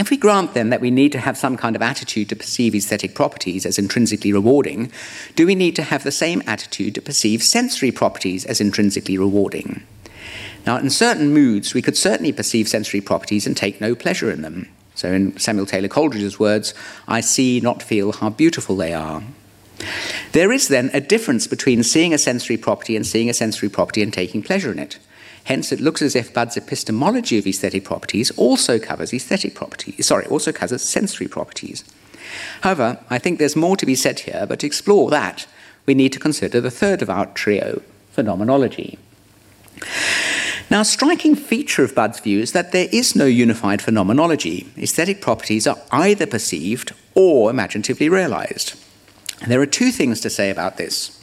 If 0.00 0.08
we 0.08 0.16
grant 0.16 0.54
then 0.54 0.70
that 0.70 0.80
we 0.80 0.90
need 0.90 1.12
to 1.12 1.18
have 1.18 1.36
some 1.36 1.58
kind 1.58 1.76
of 1.76 1.82
attitude 1.82 2.30
to 2.30 2.36
perceive 2.36 2.74
aesthetic 2.74 3.14
properties 3.14 3.66
as 3.66 3.78
intrinsically 3.78 4.32
rewarding, 4.32 4.90
do 5.36 5.46
we 5.46 5.54
need 5.54 5.76
to 5.76 5.82
have 5.82 6.04
the 6.04 6.10
same 6.10 6.42
attitude 6.46 6.94
to 6.94 7.02
perceive 7.02 7.42
sensory 7.42 7.92
properties 7.92 8.46
as 8.46 8.62
intrinsically 8.62 9.18
rewarding? 9.18 9.82
Now, 10.66 10.78
in 10.78 10.88
certain 10.88 11.34
moods, 11.34 11.74
we 11.74 11.82
could 11.82 11.98
certainly 11.98 12.32
perceive 12.32 12.66
sensory 12.66 13.02
properties 13.02 13.46
and 13.46 13.54
take 13.54 13.78
no 13.78 13.94
pleasure 13.94 14.30
in 14.30 14.40
them. 14.40 14.70
So, 14.94 15.12
in 15.12 15.38
Samuel 15.38 15.66
Taylor 15.66 15.88
Coleridge's 15.88 16.40
words, 16.40 16.72
I 17.06 17.20
see, 17.20 17.60
not 17.60 17.82
feel 17.82 18.12
how 18.12 18.30
beautiful 18.30 18.76
they 18.76 18.94
are. 18.94 19.22
There 20.32 20.50
is 20.50 20.68
then 20.68 20.90
a 20.94 21.00
difference 21.02 21.46
between 21.46 21.82
seeing 21.82 22.14
a 22.14 22.18
sensory 22.18 22.56
property 22.56 22.96
and 22.96 23.06
seeing 23.06 23.28
a 23.28 23.34
sensory 23.34 23.68
property 23.68 24.02
and 24.02 24.14
taking 24.14 24.42
pleasure 24.42 24.72
in 24.72 24.78
it. 24.78 24.98
Hence, 25.50 25.72
it 25.72 25.80
looks 25.80 26.00
as 26.00 26.14
if 26.14 26.32
Budd's 26.32 26.56
epistemology 26.56 27.36
of 27.36 27.44
aesthetic 27.44 27.82
properties 27.82 28.30
also 28.36 28.78
covers 28.78 29.12
aesthetic 29.12 29.52
properties, 29.52 30.06
sorry, 30.06 30.24
also 30.26 30.52
covers 30.52 30.80
sensory 30.80 31.26
properties. 31.26 31.82
However, 32.60 33.00
I 33.10 33.18
think 33.18 33.40
there's 33.40 33.56
more 33.56 33.76
to 33.78 33.84
be 33.84 33.96
said 33.96 34.20
here, 34.20 34.46
but 34.48 34.60
to 34.60 34.68
explore 34.68 35.10
that, 35.10 35.48
we 35.86 35.94
need 35.94 36.12
to 36.12 36.20
consider 36.20 36.60
the 36.60 36.70
third 36.70 37.02
of 37.02 37.10
our 37.10 37.26
trio, 37.26 37.82
phenomenology. 38.12 38.96
Now, 40.70 40.82
a 40.82 40.84
striking 40.84 41.34
feature 41.34 41.82
of 41.82 41.96
Budd's 41.96 42.20
view 42.20 42.38
is 42.38 42.52
that 42.52 42.70
there 42.70 42.86
is 42.92 43.16
no 43.16 43.24
unified 43.24 43.82
phenomenology. 43.82 44.72
Aesthetic 44.78 45.20
properties 45.20 45.66
are 45.66 45.78
either 45.90 46.26
perceived 46.26 46.92
or 47.16 47.50
imaginatively 47.50 48.08
realized. 48.08 48.74
And 49.42 49.50
there 49.50 49.60
are 49.60 49.66
two 49.66 49.90
things 49.90 50.20
to 50.20 50.30
say 50.30 50.48
about 50.48 50.76
this. 50.76 51.19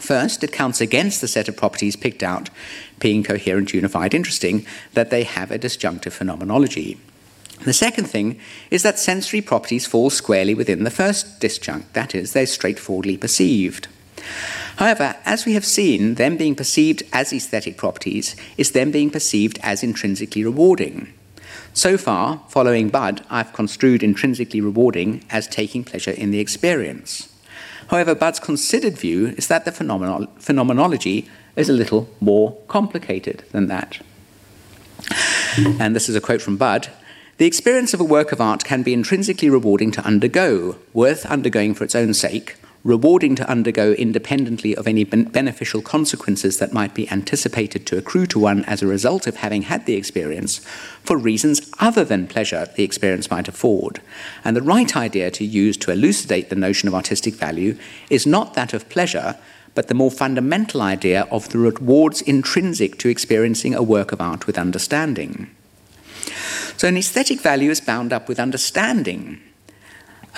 First, 0.00 0.42
it 0.42 0.52
counts 0.52 0.80
against 0.80 1.20
the 1.20 1.28
set 1.28 1.48
of 1.48 1.56
properties 1.56 1.94
picked 1.94 2.22
out 2.22 2.50
being 2.98 3.22
coherent, 3.22 3.74
unified, 3.74 4.14
interesting, 4.14 4.66
that 4.94 5.10
they 5.10 5.24
have 5.24 5.50
a 5.50 5.58
disjunctive 5.58 6.12
phenomenology. 6.12 6.98
The 7.64 7.72
second 7.74 8.06
thing 8.06 8.40
is 8.70 8.82
that 8.82 8.98
sensory 8.98 9.42
properties 9.42 9.86
fall 9.86 10.08
squarely 10.08 10.54
within 10.54 10.84
the 10.84 10.90
first 10.90 11.40
disjunct, 11.40 11.92
that 11.92 12.14
is, 12.14 12.32
they're 12.32 12.46
straightforwardly 12.46 13.18
perceived. 13.18 13.88
However, 14.76 15.16
as 15.26 15.44
we 15.44 15.52
have 15.52 15.66
seen, 15.66 16.14
them 16.14 16.38
being 16.38 16.54
perceived 16.54 17.02
as 17.12 17.32
aesthetic 17.32 17.76
properties 17.76 18.34
is 18.56 18.72
them 18.72 18.90
being 18.90 19.10
perceived 19.10 19.58
as 19.62 19.82
intrinsically 19.82 20.42
rewarding. 20.44 21.12
So 21.74 21.98
far, 21.98 22.42
following 22.48 22.88
Budd, 22.88 23.24
I've 23.28 23.52
construed 23.52 24.02
intrinsically 24.02 24.62
rewarding 24.62 25.24
as 25.28 25.46
taking 25.46 25.84
pleasure 25.84 26.10
in 26.12 26.30
the 26.30 26.40
experience. 26.40 27.28
However, 27.90 28.14
Budd's 28.14 28.38
considered 28.38 28.96
view 28.96 29.34
is 29.36 29.48
that 29.48 29.64
the 29.64 29.72
phenomenolo- 29.72 30.28
phenomenology 30.38 31.28
is 31.56 31.68
a 31.68 31.72
little 31.72 32.08
more 32.20 32.56
complicated 32.68 33.42
than 33.50 33.66
that. 33.66 33.98
And 35.80 35.96
this 35.96 36.08
is 36.08 36.14
a 36.14 36.20
quote 36.20 36.40
from 36.40 36.56
Budd. 36.56 36.88
The 37.38 37.46
experience 37.46 37.92
of 37.92 38.00
a 38.00 38.04
work 38.04 38.30
of 38.30 38.40
art 38.40 38.62
can 38.62 38.84
be 38.84 38.92
intrinsically 38.92 39.50
rewarding 39.50 39.90
to 39.92 40.04
undergo, 40.06 40.76
worth 40.92 41.26
undergoing 41.26 41.74
for 41.74 41.82
its 41.82 41.96
own 41.96 42.14
sake, 42.14 42.54
rewarding 42.82 43.34
to 43.36 43.48
undergo 43.48 43.92
independently 43.92 44.74
of 44.74 44.86
any 44.86 45.04
beneficial 45.04 45.82
consequences 45.82 46.58
that 46.58 46.72
might 46.72 46.94
be 46.94 47.10
anticipated 47.10 47.86
to 47.86 47.98
accrue 47.98 48.26
to 48.26 48.38
one 48.38 48.64
as 48.64 48.82
a 48.82 48.86
result 48.86 49.26
of 49.26 49.36
having 49.36 49.62
had 49.62 49.84
the 49.84 49.94
experience, 49.94 50.58
for 51.02 51.18
reasons 51.18 51.70
other 51.78 52.04
than 52.04 52.26
pleasure 52.26 52.66
the 52.76 52.84
experience 52.84 53.30
might 53.30 53.48
afford. 53.48 54.00
And 54.44 54.56
the 54.56 54.62
right 54.62 54.96
idea 54.96 55.30
to 55.32 55.44
use 55.44 55.76
to 55.78 55.90
elucidate 55.90 56.48
the 56.48 56.56
notion 56.56 56.88
of 56.88 56.94
artistic 56.94 57.34
value 57.34 57.76
is 58.08 58.26
not 58.26 58.54
that 58.54 58.72
of 58.72 58.88
pleasure, 58.88 59.36
but 59.74 59.88
the 59.88 59.94
more 59.94 60.10
fundamental 60.10 60.82
idea 60.82 61.28
of 61.30 61.50
the 61.50 61.58
rewards 61.58 62.22
intrinsic 62.22 62.98
to 62.98 63.08
experiencing 63.08 63.74
a 63.74 63.82
work 63.82 64.10
of 64.12 64.20
art 64.20 64.46
with 64.46 64.58
understanding. 64.58 65.50
So, 66.76 66.88
an 66.88 66.96
aesthetic 66.96 67.40
value 67.40 67.70
is 67.70 67.80
bound 67.80 68.12
up 68.12 68.26
with 68.26 68.40
understanding. 68.40 69.40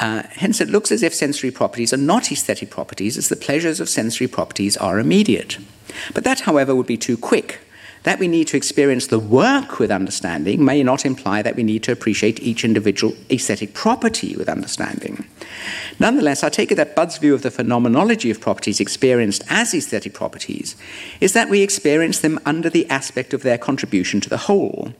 Uh, 0.00 0.22
hence, 0.30 0.60
it 0.60 0.70
looks 0.70 0.90
as 0.90 1.02
if 1.02 1.14
sensory 1.14 1.50
properties 1.50 1.92
are 1.92 1.98
not 1.98 2.32
aesthetic 2.32 2.70
properties, 2.70 3.16
as 3.16 3.28
the 3.28 3.36
pleasures 3.36 3.80
of 3.80 3.88
sensory 3.88 4.26
properties 4.26 4.76
are 4.76 4.98
immediate. 4.98 5.58
But 6.14 6.24
that, 6.24 6.40
however, 6.40 6.74
would 6.74 6.86
be 6.86 6.96
too 6.96 7.16
quick. 7.16 7.60
That 8.04 8.18
we 8.18 8.26
need 8.26 8.48
to 8.48 8.56
experience 8.56 9.06
the 9.06 9.20
work 9.20 9.78
with 9.78 9.92
understanding 9.92 10.64
may 10.64 10.82
not 10.82 11.06
imply 11.06 11.40
that 11.42 11.54
we 11.54 11.62
need 11.62 11.84
to 11.84 11.92
appreciate 11.92 12.42
each 12.42 12.64
individual 12.64 13.14
aesthetic 13.30 13.74
property 13.74 14.34
with 14.34 14.48
understanding. 14.48 15.24
Nonetheless, 16.00 16.42
I 16.42 16.48
take 16.48 16.72
it 16.72 16.74
that 16.76 16.96
Budd's 16.96 17.18
view 17.18 17.32
of 17.32 17.42
the 17.42 17.50
phenomenology 17.50 18.28
of 18.30 18.40
properties 18.40 18.80
experienced 18.80 19.44
as 19.48 19.72
aesthetic 19.72 20.14
properties 20.14 20.74
is 21.20 21.32
that 21.34 21.48
we 21.48 21.62
experience 21.62 22.18
them 22.18 22.40
under 22.44 22.68
the 22.68 22.90
aspect 22.90 23.32
of 23.32 23.42
their 23.42 23.58
contribution 23.58 24.20
to 24.22 24.28
the 24.28 24.36
whole. 24.48 24.92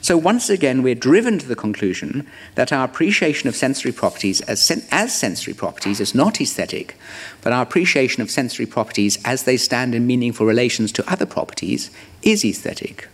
So 0.00 0.16
once 0.16 0.50
again, 0.50 0.82
we're 0.82 0.94
driven 0.94 1.38
to 1.38 1.46
the 1.46 1.56
conclusion 1.56 2.26
that 2.56 2.72
our 2.72 2.84
appreciation 2.84 3.48
of 3.48 3.56
sensory 3.56 3.92
properties 3.92 4.40
as, 4.42 4.60
sen- 4.60 4.84
as 4.90 5.16
sensory 5.16 5.54
properties 5.54 6.00
is 6.00 6.14
not 6.14 6.40
aesthetic, 6.40 6.96
but 7.40 7.52
our 7.52 7.62
appreciation 7.62 8.22
of 8.22 8.30
sensory 8.30 8.66
properties 8.66 9.18
as 9.24 9.44
they 9.44 9.56
stand 9.56 9.94
in 9.94 10.06
meaningful 10.06 10.46
relations 10.46 10.90
to 10.92 11.12
other 11.12 11.26
properties 11.26 11.90
is 12.22 12.44
aesthetic. 12.44 13.08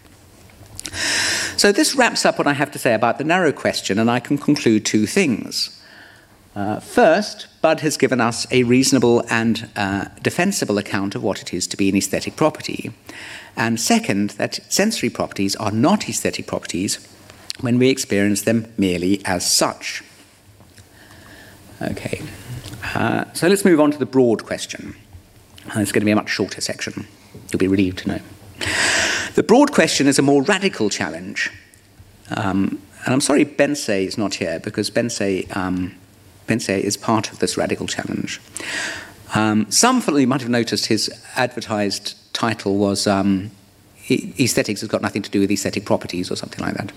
So 1.56 1.72
this 1.72 1.94
wraps 1.94 2.24
up 2.24 2.38
what 2.38 2.46
I 2.46 2.54
have 2.54 2.70
to 2.70 2.78
say 2.78 2.94
about 2.94 3.18
the 3.18 3.24
narrow 3.24 3.52
question, 3.52 3.98
and 3.98 4.10
I 4.10 4.20
can 4.20 4.38
conclude 4.38 4.86
two 4.86 5.06
things. 5.06 5.74
Uh, 6.56 6.80
first, 6.80 7.46
Budd 7.62 7.80
has 7.80 7.96
given 7.96 8.20
us 8.20 8.46
a 8.50 8.64
reasonable 8.64 9.22
and 9.30 9.68
uh, 9.76 10.06
defensible 10.22 10.78
account 10.78 11.14
of 11.14 11.22
what 11.22 11.40
it 11.40 11.54
is 11.54 11.66
to 11.68 11.76
be 11.76 11.88
an 11.88 11.96
aesthetic 11.96 12.34
property. 12.34 12.90
And 13.58 13.80
second, 13.80 14.30
that 14.30 14.60
sensory 14.72 15.10
properties 15.10 15.56
are 15.56 15.72
not 15.72 16.08
aesthetic 16.08 16.46
properties 16.46 17.04
when 17.60 17.76
we 17.76 17.88
experience 17.88 18.42
them 18.42 18.72
merely 18.78 19.20
as 19.24 19.50
such. 19.50 20.04
Okay, 21.82 22.22
uh, 22.94 23.24
so 23.32 23.48
let's 23.48 23.64
move 23.64 23.80
on 23.80 23.90
to 23.90 23.98
the 23.98 24.06
broad 24.06 24.44
question. 24.44 24.94
Uh, 25.66 25.80
it's 25.80 25.90
going 25.90 26.02
to 26.02 26.06
be 26.06 26.12
a 26.12 26.16
much 26.16 26.30
shorter 26.30 26.60
section. 26.60 27.08
You'll 27.52 27.58
be 27.58 27.66
relieved 27.66 27.98
to 27.98 28.08
know. 28.08 28.20
The 29.34 29.42
broad 29.42 29.72
question 29.72 30.06
is 30.06 30.20
a 30.20 30.22
more 30.22 30.42
radical 30.42 30.88
challenge. 30.88 31.50
Um, 32.30 32.80
and 33.04 33.14
I'm 33.14 33.20
sorry 33.20 33.42
Bence 33.44 33.88
is 33.88 34.16
not 34.16 34.34
here 34.34 34.60
because 34.60 34.88
Bence 34.88 35.20
um, 35.56 35.96
Bence 36.46 36.68
is 36.68 36.96
part 36.96 37.32
of 37.32 37.40
this 37.40 37.56
radical 37.56 37.88
challenge. 37.88 38.40
Um, 39.34 39.70
some 39.70 39.98
of 39.98 40.20
you 40.20 40.26
might 40.28 40.42
have 40.42 40.50
noticed 40.50 40.86
his 40.86 41.10
advertised 41.34 42.27
title 42.38 42.76
was 42.78 43.06
um, 43.06 43.50
Aesthetics 44.10 44.80
has 44.80 44.88
got 44.88 45.02
nothing 45.02 45.22
to 45.22 45.30
do 45.30 45.40
with 45.40 45.50
aesthetic 45.50 45.84
properties 45.84 46.30
or 46.30 46.36
something 46.36 46.64
like 46.64 46.74
that. 46.74 46.92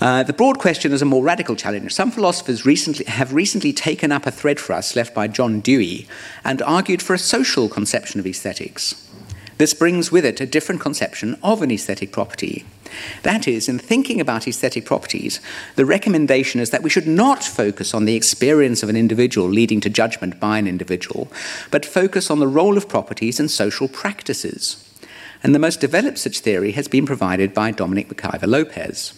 Uh, 0.00 0.22
the 0.22 0.32
broad 0.32 0.60
question 0.60 0.92
is 0.92 1.02
a 1.02 1.04
more 1.04 1.24
radical 1.24 1.56
challenge. 1.56 1.92
Some 1.92 2.12
philosophers 2.12 2.64
recently, 2.64 3.04
have 3.06 3.32
recently 3.32 3.72
taken 3.72 4.12
up 4.12 4.26
a 4.26 4.30
thread 4.30 4.60
for 4.60 4.74
us 4.74 4.94
left 4.94 5.12
by 5.12 5.26
John 5.26 5.60
Dewey 5.60 6.06
and 6.44 6.62
argued 6.62 7.02
for 7.02 7.14
a 7.14 7.18
social 7.18 7.68
conception 7.68 8.20
of 8.20 8.26
aesthetics. 8.26 9.08
This 9.56 9.74
brings 9.74 10.12
with 10.12 10.24
it 10.24 10.40
a 10.40 10.46
different 10.46 10.80
conception 10.80 11.36
of 11.42 11.62
an 11.62 11.72
aesthetic 11.72 12.12
property. 12.12 12.64
That 13.22 13.48
is, 13.48 13.68
in 13.68 13.78
thinking 13.78 14.20
about 14.20 14.46
aesthetic 14.46 14.84
properties, 14.84 15.40
the 15.76 15.86
recommendation 15.86 16.60
is 16.60 16.70
that 16.70 16.82
we 16.82 16.90
should 16.90 17.06
not 17.06 17.44
focus 17.44 17.94
on 17.94 18.04
the 18.04 18.16
experience 18.16 18.82
of 18.82 18.88
an 18.88 18.96
individual 18.96 19.48
leading 19.48 19.80
to 19.82 19.90
judgment 19.90 20.40
by 20.40 20.58
an 20.58 20.66
individual, 20.66 21.28
but 21.70 21.84
focus 21.84 22.30
on 22.30 22.38
the 22.38 22.46
role 22.46 22.76
of 22.76 22.88
properties 22.88 23.40
in 23.40 23.48
social 23.48 23.88
practices. 23.88 24.84
And 25.42 25.54
the 25.54 25.60
most 25.60 25.80
developed 25.80 26.18
such 26.18 26.40
theory 26.40 26.72
has 26.72 26.88
been 26.88 27.06
provided 27.06 27.54
by 27.54 27.70
Dominic 27.70 28.08
McIver 28.08 28.48
Lopes. 28.48 29.14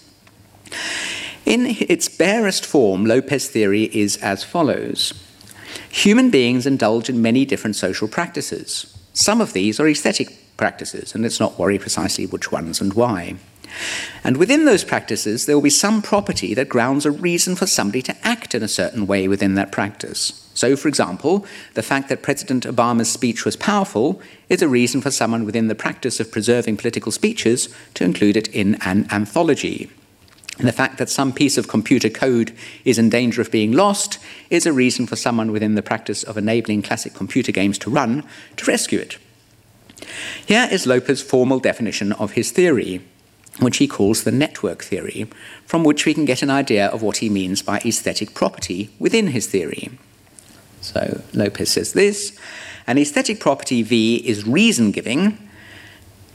In 1.47 1.67
its 1.67 2.09
barest 2.09 2.67
form, 2.67 3.07
Lopes 3.07 3.49
theory 3.49 3.85
is 3.85 4.17
as 4.19 4.45
follows 4.45 5.15
Human 5.91 6.31
beings 6.31 6.67
indulge 6.67 7.09
in 7.09 7.23
many 7.23 7.45
different 7.45 7.75
social 7.77 8.07
practices. 8.07 8.97
Some 9.13 9.41
of 9.41 9.53
these 9.53 9.81
are 9.81 9.89
aesthetic 9.89 10.57
practices, 10.57 11.15
and 11.15 11.23
let's 11.23 11.41
not 11.41 11.59
worry 11.59 11.79
precisely 11.79 12.27
which 12.27 12.53
ones 12.53 12.81
and 12.81 12.95
why. 12.95 13.37
And 14.25 14.37
within 14.37 14.65
those 14.65 14.85
practices, 14.85 15.47
there 15.47 15.57
will 15.57 15.63
be 15.63 15.71
some 15.71 16.03
property 16.03 16.55
that 16.55 16.69
grounds 16.69 17.07
a 17.07 17.11
reason 17.11 17.57
for 17.57 17.67
somebody 17.67 18.03
to 18.03 18.17
act 18.27 18.55
in 18.55 18.63
a 18.63 18.69
certain 18.69 19.07
way 19.07 19.29
within 19.29 19.55
that 19.55 19.73
practice. 19.73 20.49
So, 20.55 20.77
for 20.77 20.89
example, 20.89 21.47
the 21.75 21.83
fact 21.83 22.09
that 22.09 22.23
President 22.23 22.65
Obama's 22.65 23.11
speech 23.11 23.45
was 23.45 23.57
powerful 23.57 24.21
is 24.49 24.61
a 24.63 24.69
reason 24.69 25.01
for 25.01 25.11
someone 25.11 25.45
within 25.45 25.69
the 25.69 25.75
practice 25.75 26.21
of 26.21 26.31
preserving 26.31 26.77
political 26.77 27.13
speeches 27.13 27.75
to 27.95 28.05
include 28.05 28.37
it 28.37 28.49
in 28.49 28.75
an 28.83 29.07
anthology. 29.11 29.91
And 30.59 30.69
the 30.69 30.73
fact 30.73 30.99
that 30.99 31.09
some 31.09 31.33
piece 31.33 31.57
of 31.57 31.69
computer 31.69 32.11
code 32.11 32.55
is 32.85 32.99
in 32.99 33.09
danger 33.09 33.41
of 33.41 33.51
being 33.51 33.73
lost 33.73 34.19
is 34.51 34.67
a 34.67 34.73
reason 34.75 35.07
for 35.07 35.17
someone 35.17 35.53
within 35.53 35.75
the 35.75 35.83
practice 35.83 36.23
of 36.23 36.37
enabling 36.37 36.83
classic 36.83 37.15
computer 37.15 37.51
games 37.51 37.79
to 37.79 37.91
run 37.91 38.25
to 38.59 38.67
rescue 38.67 38.99
it. 38.99 39.17
Here 40.45 40.69
is 40.71 40.87
Lopes's 40.87 41.23
formal 41.23 41.61
definition 41.61 42.13
of 42.13 42.33
his 42.33 42.51
theory, 42.51 43.01
which 43.61 43.77
he 43.77 43.87
calls 43.87 44.25
the 44.25 44.33
network 44.33 44.83
theory, 44.83 45.29
from 45.65 45.85
which 45.85 46.05
we 46.07 46.15
can 46.15 46.25
get 46.25 46.43
an 46.43 46.51
idea 46.51 46.87
of 46.89 47.03
what 47.03 47.19
he 47.19 47.29
means 47.29 47.63
by 47.63 47.79
aesthetic 47.85 48.35
property 48.35 48.91
within 48.99 49.29
his 49.29 49.47
theory. 49.47 49.91
So 50.81 51.23
Lopes 51.33 51.71
says 51.71 51.93
this 51.93 52.37
an 52.87 52.99
aesthetic 52.99 53.39
property 53.39 53.83
V 53.83 54.17
is 54.17 54.47
reason 54.47 54.91
giving 54.91 55.39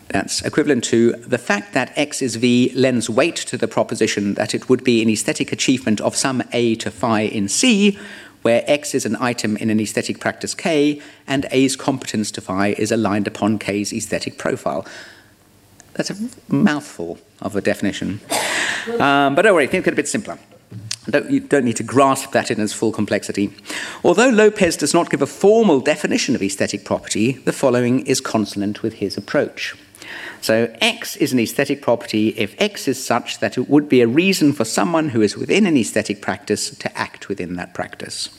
that's 0.09 0.41
equivalent 0.43 0.83
to 0.85 1.13
the 1.13 1.37
fact 1.37 1.73
that 1.73 1.91
X 1.97 2.21
is 2.21 2.35
V 2.35 2.71
lends 2.75 3.09
weight 3.09 3.35
to 3.35 3.57
the 3.57 3.67
proposition 3.67 4.35
that 4.35 4.53
it 4.53 4.69
would 4.69 4.83
be 4.83 5.01
an 5.01 5.09
aesthetic 5.09 5.51
achievement 5.51 5.99
of 5.99 6.15
some 6.15 6.43
A 6.53 6.75
to 6.75 6.91
phi 6.91 7.21
in 7.21 7.47
C, 7.47 7.97
where 8.43 8.63
X 8.67 8.93
is 8.93 9.05
an 9.05 9.17
item 9.19 9.57
in 9.57 9.69
an 9.71 9.79
aesthetic 9.79 10.19
practice 10.19 10.53
K, 10.53 11.01
and 11.25 11.47
A's 11.49 11.75
competence 11.75 12.31
to 12.31 12.41
phi 12.41 12.69
is 12.69 12.91
aligned 12.91 13.27
upon 13.27 13.57
K's 13.57 13.91
aesthetic 13.91 14.37
profile. 14.37 14.85
That's 15.95 16.09
a 16.09 16.15
mouthful 16.49 17.17
of 17.41 17.55
a 17.55 17.61
definition. 17.61 18.21
Um, 18.99 19.35
but 19.35 19.43
don't 19.43 19.55
worry, 19.55 19.67
think 19.67 19.87
it 19.87 19.93
a 19.93 19.95
bit 19.95 20.07
simpler. 20.07 20.37
Don't, 21.09 21.29
you 21.29 21.39
don't 21.39 21.65
need 21.65 21.77
to 21.77 21.83
grasp 21.83 22.31
that 22.31 22.49
in 22.49 22.59
its 22.59 22.73
full 22.73 22.91
complexity. 22.91 23.53
Although 24.03 24.29
Lopes 24.29 24.77
does 24.77 24.93
not 24.93 25.09
give 25.09 25.21
a 25.21 25.27
formal 25.27 25.79
definition 25.79 26.35
of 26.35 26.41
aesthetic 26.41 26.83
property, 26.83 27.33
the 27.33 27.53
following 27.53 28.05
is 28.05 28.21
consonant 28.21 28.81
with 28.81 28.95
his 28.95 29.15
approach. 29.15 29.75
So 30.41 30.75
X 30.81 31.15
is 31.15 31.33
an 31.33 31.39
aesthetic 31.39 31.81
property 31.81 32.29
if 32.29 32.59
X 32.61 32.87
is 32.87 33.03
such 33.03 33.39
that 33.39 33.57
it 33.57 33.69
would 33.69 33.87
be 33.87 34.01
a 34.01 34.07
reason 34.07 34.53
for 34.53 34.65
someone 34.65 35.09
who 35.09 35.21
is 35.21 35.37
within 35.37 35.65
an 35.65 35.77
aesthetic 35.77 36.21
practice 36.21 36.69
to 36.77 36.97
act 36.97 37.29
within 37.29 37.55
that 37.55 37.73
practice. 37.73 38.29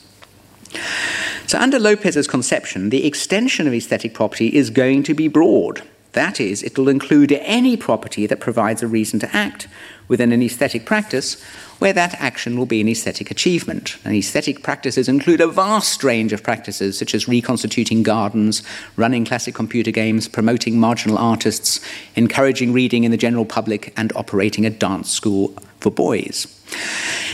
So, 1.47 1.57
under 1.57 1.79
Lopes's 1.79 2.27
conception, 2.27 2.89
the 2.89 3.05
extension 3.05 3.67
of 3.67 3.73
aesthetic 3.73 4.13
property 4.13 4.53
is 4.53 4.69
going 4.69 5.03
to 5.03 5.13
be 5.13 5.29
broad. 5.29 5.81
That 6.17 6.41
is, 6.41 6.63
it 6.63 6.75
will 6.79 6.89
include 6.89 7.31
any 7.31 7.77
property 7.77 8.25
that 8.25 8.39
provides 8.39 8.81
a 8.81 8.87
reason 8.87 9.19
to 9.19 9.35
act 9.35 9.67
within 10.07 10.31
an 10.31 10.41
aesthetic 10.41 10.83
practice 10.83 11.39
where 11.77 11.93
that 11.93 12.15
action 12.15 12.57
will 12.57 12.65
be 12.65 12.81
an 12.81 12.89
aesthetic 12.89 13.29
achievement. 13.29 13.97
And 14.03 14.15
aesthetic 14.15 14.63
practices 14.63 15.07
include 15.07 15.41
a 15.41 15.47
vast 15.47 16.03
range 16.03 16.33
of 16.33 16.41
practices, 16.41 16.97
such 16.97 17.13
as 17.13 17.27
reconstituting 17.27 18.01
gardens, 18.01 18.63
running 18.95 19.25
classic 19.25 19.53
computer 19.53 19.91
games, 19.91 20.27
promoting 20.27 20.79
marginal 20.79 21.19
artists, 21.19 21.79
encouraging 22.15 22.73
reading 22.73 23.03
in 23.03 23.11
the 23.11 23.17
general 23.17 23.45
public, 23.45 23.93
and 23.95 24.11
operating 24.15 24.65
a 24.65 24.71
dance 24.71 25.11
school 25.11 25.49
for 25.81 25.91
boys. 25.91 26.47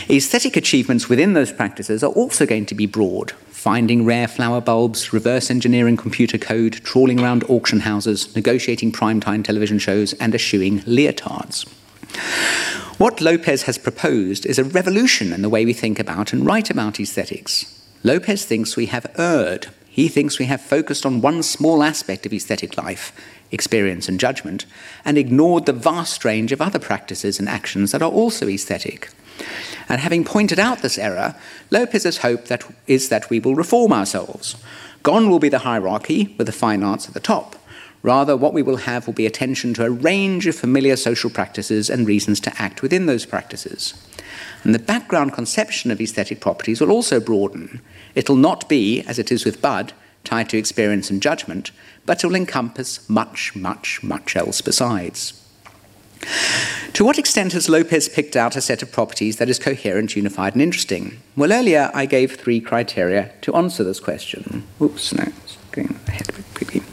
Aesthetic 0.10 0.58
achievements 0.58 1.08
within 1.08 1.32
those 1.32 1.54
practices 1.54 2.04
are 2.04 2.12
also 2.12 2.46
going 2.46 2.66
to 2.66 2.76
be 2.76 2.86
broad, 2.86 3.32
finding 3.64 4.04
rare 4.04 4.28
flower 4.28 4.60
bulbs, 4.60 5.14
reverse 5.14 5.50
engineering 5.50 5.96
computer 5.96 6.38
code, 6.38 6.74
trawling 6.84 7.18
around 7.18 7.46
auction 7.46 7.80
houses, 7.80 8.36
negotiating 8.36 8.92
primetime 8.92 9.42
television 9.42 9.80
shows, 9.80 10.12
and 10.16 10.36
eschewing 10.36 10.82
leotards. 10.82 11.66
What 13.00 13.22
Lopes 13.22 13.62
has 13.62 13.78
proposed 13.78 14.46
is 14.46 14.60
a 14.60 14.66
revolution 14.66 15.32
in 15.32 15.42
the 15.42 15.50
way 15.50 15.64
we 15.64 15.72
think 15.72 15.98
about 15.98 16.34
and 16.34 16.46
write 16.46 16.70
about 16.70 17.00
aesthetics. 17.00 17.82
Lopes 18.04 18.44
thinks 18.44 18.76
we 18.76 18.88
have 18.88 19.10
erred. 19.18 19.68
He 19.88 20.10
thinks 20.10 20.40
we 20.40 20.46
have 20.48 20.60
focused 20.60 21.06
on 21.06 21.22
one 21.22 21.42
small 21.42 21.84
aspect 21.84 22.26
of 22.26 22.34
aesthetic 22.34 22.76
life, 22.78 23.14
experience 23.50 24.10
and 24.10 24.20
judgment, 24.20 24.66
and 25.06 25.18
ignored 25.18 25.68
the 25.68 25.72
vast 25.72 26.26
range 26.26 26.52
of 26.52 26.62
other 26.62 26.80
practices 26.80 27.40
and 27.40 27.48
actions 27.48 27.94
that 27.94 28.02
are 28.02 28.12
also 28.12 28.50
aesthetic. 28.50 29.10
And 29.90 30.02
having 30.02 30.24
pointed 30.24 30.60
out 30.60 30.82
this 30.82 30.98
error, 30.98 31.36
Lopes's 31.72 32.18
hope 32.18 32.46
that 32.46 32.64
is 32.88 33.10
that 33.10 33.30
we 33.30 33.40
will 33.40 33.56
reform 33.56 33.92
ourselves. 33.92 34.56
Gone 35.04 35.30
will 35.30 35.40
be 35.40 35.50
the 35.50 35.60
hierarchy, 35.60 36.34
with 36.38 36.48
the 36.48 36.54
fine 36.54 36.84
arts 36.84 37.08
at 37.08 37.14
the 37.14 37.20
top. 37.20 37.56
Rather, 38.02 38.36
what 38.36 38.54
we 38.54 38.62
will 38.62 38.78
have 38.78 39.08
will 39.08 39.14
be 39.14 39.26
attention 39.26 39.74
to 39.74 39.86
a 39.86 39.90
range 39.90 40.46
of 40.46 40.56
familiar 40.56 40.98
social 40.98 41.30
practices 41.30 41.90
and 41.90 42.06
reasons 42.06 42.40
to 42.42 42.62
act 42.62 42.82
within 42.82 43.06
those 43.06 43.26
practices. 43.26 43.94
And 44.64 44.74
the 44.74 44.80
background 44.80 45.34
conception 45.34 45.92
of 45.92 46.02
aesthetic 46.02 46.40
properties 46.40 46.82
will 46.82 46.92
also 46.92 47.20
broaden. 47.20 47.82
It'll 48.16 48.36
not 48.36 48.68
be, 48.68 49.02
as 49.04 49.20
it 49.20 49.32
is 49.32 49.46
with 49.46 49.62
Budd, 49.62 49.94
tied 50.24 50.50
to 50.50 50.58
experience 50.58 51.10
and 51.10 51.22
judgment, 51.22 51.72
but 52.06 52.24
it 52.24 52.28
will 52.28 52.36
encompass 52.36 53.10
much, 53.10 53.56
much, 53.56 54.02
much 54.04 54.36
else 54.36 54.62
besides. 54.62 55.43
To 56.94 57.04
what 57.04 57.18
extent 57.18 57.54
has 57.54 57.68
Lopes 57.68 58.08
picked 58.08 58.36
out 58.36 58.56
a 58.56 58.62
set 58.62 58.84
of 58.84 58.92
properties 58.92 59.38
that 59.38 59.50
is 59.50 59.58
coherent, 59.58 60.16
unified, 60.16 60.54
and 60.54 60.62
interesting? 60.62 61.18
Well, 61.36 61.52
earlier 61.52 61.90
I 61.94 62.06
gave 62.06 62.36
three 62.36 62.62
criteria 62.62 63.32
to 63.42 63.56
answer 63.56 63.84
this 63.84 64.00
question. 64.00 64.64
Oops, 64.80 65.14
no, 65.14 65.24
it's 65.44 65.58
going 65.72 66.00
ahead 66.08 66.30
a 66.30 66.34
bit 66.34 66.46
quickly. 66.54 66.84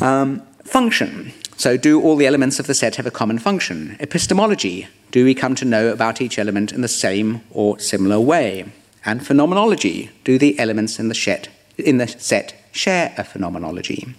Um, 0.00 0.40
function. 0.64 1.32
So, 1.56 1.76
do 1.76 2.00
all 2.00 2.16
the 2.16 2.26
elements 2.26 2.58
of 2.58 2.66
the 2.66 2.74
set 2.74 2.96
have 2.96 3.06
a 3.06 3.10
common 3.10 3.38
function? 3.38 3.96
Epistemology. 4.00 4.88
Do 5.10 5.24
we 5.24 5.34
come 5.34 5.54
to 5.56 5.64
know 5.64 5.88
about 5.88 6.20
each 6.20 6.38
element 6.38 6.72
in 6.72 6.82
the 6.82 6.88
same 6.88 7.40
or 7.50 7.78
similar 7.78 8.20
way? 8.20 8.66
And 9.04 9.26
phenomenology. 9.26 10.10
Do 10.24 10.38
the 10.38 10.58
elements 10.58 10.98
in 10.98 11.08
the 11.08 11.14
set, 11.14 11.48
in 11.76 11.98
the 11.98 12.06
set 12.06 12.54
share 12.72 13.14
a 13.16 13.24
phenomenology? 13.24 14.14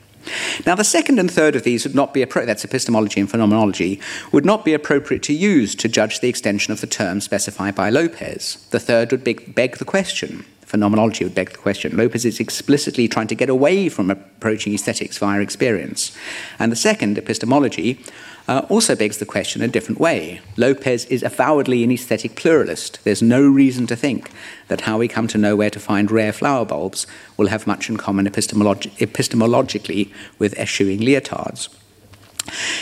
Now, 0.65 0.75
the 0.75 0.83
second 0.83 1.19
and 1.19 1.29
third 1.29 1.55
of 1.55 1.63
these 1.63 1.85
would 1.85 1.95
not 1.95 2.13
be 2.13 2.21
appropriate, 2.21 2.47
that's 2.47 2.65
epistemology 2.65 3.19
and 3.19 3.29
phenomenology, 3.29 3.99
would 4.31 4.45
not 4.45 4.65
be 4.65 4.73
appropriate 4.73 5.23
to 5.23 5.33
use 5.33 5.75
to 5.75 5.87
judge 5.87 6.19
the 6.19 6.29
extension 6.29 6.71
of 6.71 6.81
the 6.81 6.87
term 6.87 7.21
specified 7.21 7.75
by 7.75 7.89
Lopes. 7.89 8.55
The 8.69 8.79
third 8.79 9.11
would 9.11 9.23
beg, 9.23 9.77
the 9.77 9.85
question. 9.85 10.45
Phenomenology 10.61 11.23
would 11.23 11.33
beg 11.33 11.51
the 11.51 11.57
question. 11.57 11.97
Lopes 11.97 12.25
is 12.25 12.39
explicitly 12.39 13.07
trying 13.07 13.27
to 13.27 13.35
get 13.35 13.49
away 13.49 13.89
from 13.89 14.11
approaching 14.11 14.73
aesthetics 14.73 15.17
via 15.17 15.41
experience. 15.41 16.15
And 16.59 16.71
the 16.71 16.75
second, 16.75 17.17
epistemology, 17.17 18.03
uh, 18.49 18.65
also 18.67 18.95
begs 18.95 19.19
the 19.19 19.27
question 19.27 19.61
a 19.61 19.67
different 19.67 19.99
way. 19.99 20.41
Lopes 20.57 21.05
is 21.05 21.21
avowedly 21.21 21.83
an 21.83 21.91
aesthetic 21.91 22.35
pluralist. 22.35 22.99
There's 23.03 23.21
no 23.21 23.47
reason 23.47 23.85
to 23.87 23.95
think 23.95 24.31
that 24.69 24.81
how 24.81 24.97
we 24.97 25.07
come 25.07 25.27
to 25.27 25.37
know 25.37 25.55
where 25.55 25.69
to 25.69 25.79
find 25.79 26.09
rare 26.09 26.33
flower 26.33 26.65
bulbs 26.65 27.05
will 27.37 27.49
have 27.49 27.67
much 27.67 27.89
in 27.89 27.97
common 27.97 28.27
epistemolog- 28.27 28.89
epistemologically 28.97 30.11
with 30.39 30.57
eschewing 30.57 30.99
leotards. 30.99 31.69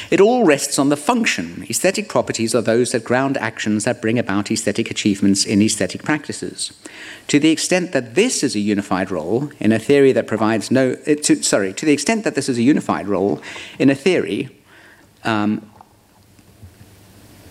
It 0.10 0.22
all 0.22 0.46
rests 0.46 0.80
on 0.80 0.88
the 0.88 0.96
function. 0.96 1.66
Aesthetic 1.70 2.08
properties 2.08 2.56
are 2.56 2.62
those 2.62 2.94
that 2.94 3.04
ground 3.04 3.36
actions 3.36 3.84
that 3.84 4.02
bring 4.02 4.18
about 4.18 4.50
aesthetic 4.50 4.90
achievements 4.90 5.44
in 5.44 5.62
aesthetic 5.62 6.04
practices. 6.04 6.72
To 7.28 7.40
the 7.42 7.50
extent 7.50 7.92
that 7.92 8.16
this 8.16 8.42
is 8.42 8.56
a 8.56 8.60
unified 8.60 9.12
role 9.12 9.52
in 9.60 9.74
a 9.74 9.80
theory 9.80 10.14
that 10.14 10.28
provides 10.28 10.72
no, 10.72 10.94
uh, 11.06 11.16
to, 11.24 11.44
sorry, 11.44 11.74
to 11.74 11.86
the 11.86 11.92
extent 11.92 12.24
that 12.24 12.36
this 12.36 12.48
is 12.48 12.58
a 12.58 12.64
unified 12.64 13.10
role 13.10 13.42
in 13.78 13.90
a 13.90 13.96
theory 13.96 14.57
um, 15.28 15.70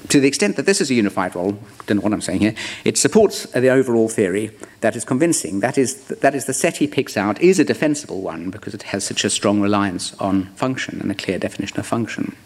to 0.09 0.21
the 0.21 0.29
extent 0.29 0.57
that 0.57 0.67
this 0.67 0.81
is 0.81 0.91
a 0.91 0.95
unified 0.95 1.35
role, 1.35 1.59
don't 1.87 1.97
know 1.97 2.03
what 2.03 2.12
I'm 2.12 2.21
saying 2.21 2.41
here, 2.41 2.55
it 2.85 2.97
supports 2.97 3.45
the 3.47 3.69
overall 3.69 4.09
theory 4.09 4.51
that 4.81 4.97
is 4.97 5.05
convincing. 5.05 5.61
That 5.61 5.77
is, 5.77 6.07
that 6.09 6.35
is 6.35 6.45
the 6.45 6.55
set 6.55 6.77
he 6.77 6.87
picks 6.87 7.17
out 7.17 7.41
is 7.41 7.59
a 7.59 7.65
defensible 7.65 8.21
one 8.21 8.51
because 8.51 8.75
it 8.75 8.85
has 8.85 9.05
such 9.05 9.25
a 9.25 9.31
strong 9.31 9.61
reliance 9.61 10.15
on 10.15 10.47
function 10.55 11.01
and 11.01 11.11
a 11.11 11.15
clear 11.15 11.39
definition 11.39 11.79
of 11.79 11.87
function. 11.87 12.37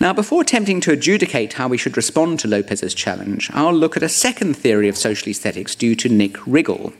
Now, 0.00 0.12
before 0.12 0.42
attempting 0.42 0.80
to 0.82 0.92
adjudicate 0.92 1.54
how 1.54 1.68
we 1.68 1.78
should 1.78 1.96
respond 1.96 2.40
to 2.40 2.48
Lopes's 2.48 2.94
challenge, 2.94 3.50
I'll 3.52 3.72
look 3.72 3.96
at 3.96 4.02
a 4.02 4.08
second 4.08 4.54
theory 4.54 4.88
of 4.88 4.96
social 4.96 5.28
aesthetics 5.30 5.74
due 5.74 5.94
to 5.96 6.08
Nick 6.08 6.34
Riggle. 6.34 6.92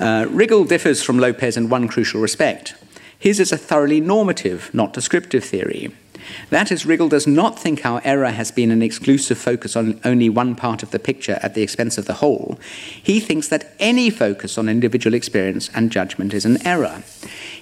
Uh, 0.00 0.24
Riggle 0.24 0.66
differs 0.66 1.02
from 1.02 1.18
Lopes 1.18 1.56
in 1.56 1.68
one 1.68 1.86
crucial 1.86 2.20
respect. 2.20 2.74
His 3.18 3.40
is 3.40 3.52
a 3.52 3.58
thoroughly 3.58 4.00
normative, 4.00 4.72
not 4.74 4.92
descriptive 4.92 5.44
theory. 5.44 5.92
That 6.50 6.70
is, 6.70 6.84
Riggle 6.84 7.08
does 7.08 7.26
not 7.26 7.58
think 7.58 7.84
our 7.84 8.00
error 8.04 8.30
has 8.30 8.50
been 8.50 8.70
an 8.70 8.82
exclusive 8.82 9.38
focus 9.38 9.76
on 9.76 10.00
only 10.04 10.28
one 10.28 10.54
part 10.54 10.82
of 10.82 10.90
the 10.90 10.98
picture 10.98 11.38
at 11.42 11.54
the 11.54 11.62
expense 11.62 11.98
of 11.98 12.06
the 12.06 12.14
whole. 12.14 12.58
He 13.02 13.20
thinks 13.20 13.48
that 13.48 13.74
any 13.78 14.10
focus 14.10 14.58
on 14.58 14.68
individual 14.68 15.14
experience 15.14 15.70
and 15.74 15.90
judgment 15.90 16.34
is 16.34 16.44
an 16.44 16.64
error. 16.66 17.02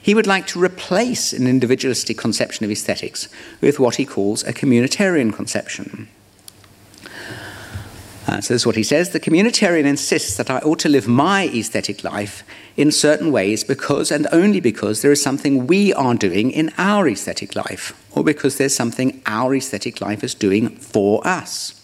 He 0.01 0.15
would 0.15 0.27
like 0.27 0.47
to 0.49 0.63
replace 0.63 1.33
an 1.33 1.47
individualistic 1.47 2.19
conception 2.19 2.65
of 2.65 2.71
aesthetics 2.71 3.29
with 3.61 3.79
what 3.79 3.97
he 3.97 4.05
calls 4.05 4.43
a 4.45 4.53
communitarian 4.53 5.33
conception. 5.33 6.09
Uh, 8.27 8.41
so, 8.41 8.55
this 8.55 8.63
is 8.63 8.67
what 8.67 8.77
he 8.77 8.85
says. 8.85 9.11
The 9.11 9.21
communitarian 9.21 9.85
insists 9.85 10.37
that 10.37 10.49
I 10.49 10.59
ought 10.59 10.79
to 10.81 10.89
live 10.89 11.09
my 11.09 11.49
aesthetic 11.49 12.05
life 12.05 12.45
in 12.77 12.93
certain 12.93 13.33
ways 13.33 13.65
because 13.65 14.13
and 14.13 14.29
only 14.31 14.61
because 14.61 15.03
there 15.03 15.11
is 15.11 15.21
something 15.21 15.67
we 15.67 15.93
are 15.93 16.15
doing 16.15 16.53
in 16.53 16.73
our 16.79 17.09
aesthetic 17.09 17.57
life, 17.57 17.93
or 18.15 18.25
because 18.25 18.59
there's 18.59 18.75
something 18.75 19.23
our 19.27 19.55
aesthetic 19.55 20.01
life 20.01 20.23
is 20.23 20.35
doing 20.35 20.77
for 20.77 21.27
us. 21.27 21.79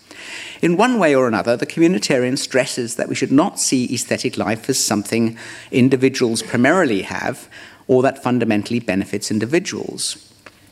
In 0.60 0.76
one 0.76 0.98
way 0.98 1.14
or 1.14 1.28
another, 1.28 1.56
the 1.56 1.66
communitarian 1.66 2.36
stresses 2.36 2.96
that 2.96 3.08
we 3.08 3.14
should 3.14 3.32
not 3.32 3.60
see 3.60 3.92
aesthetic 3.92 4.36
life 4.36 4.68
as 4.68 4.78
something 4.78 5.38
individuals 5.70 6.42
primarily 6.42 7.02
have 7.02 7.48
or 7.86 8.02
that 8.02 8.22
fundamentally 8.22 8.80
benefits 8.80 9.30
individuals. 9.30 10.27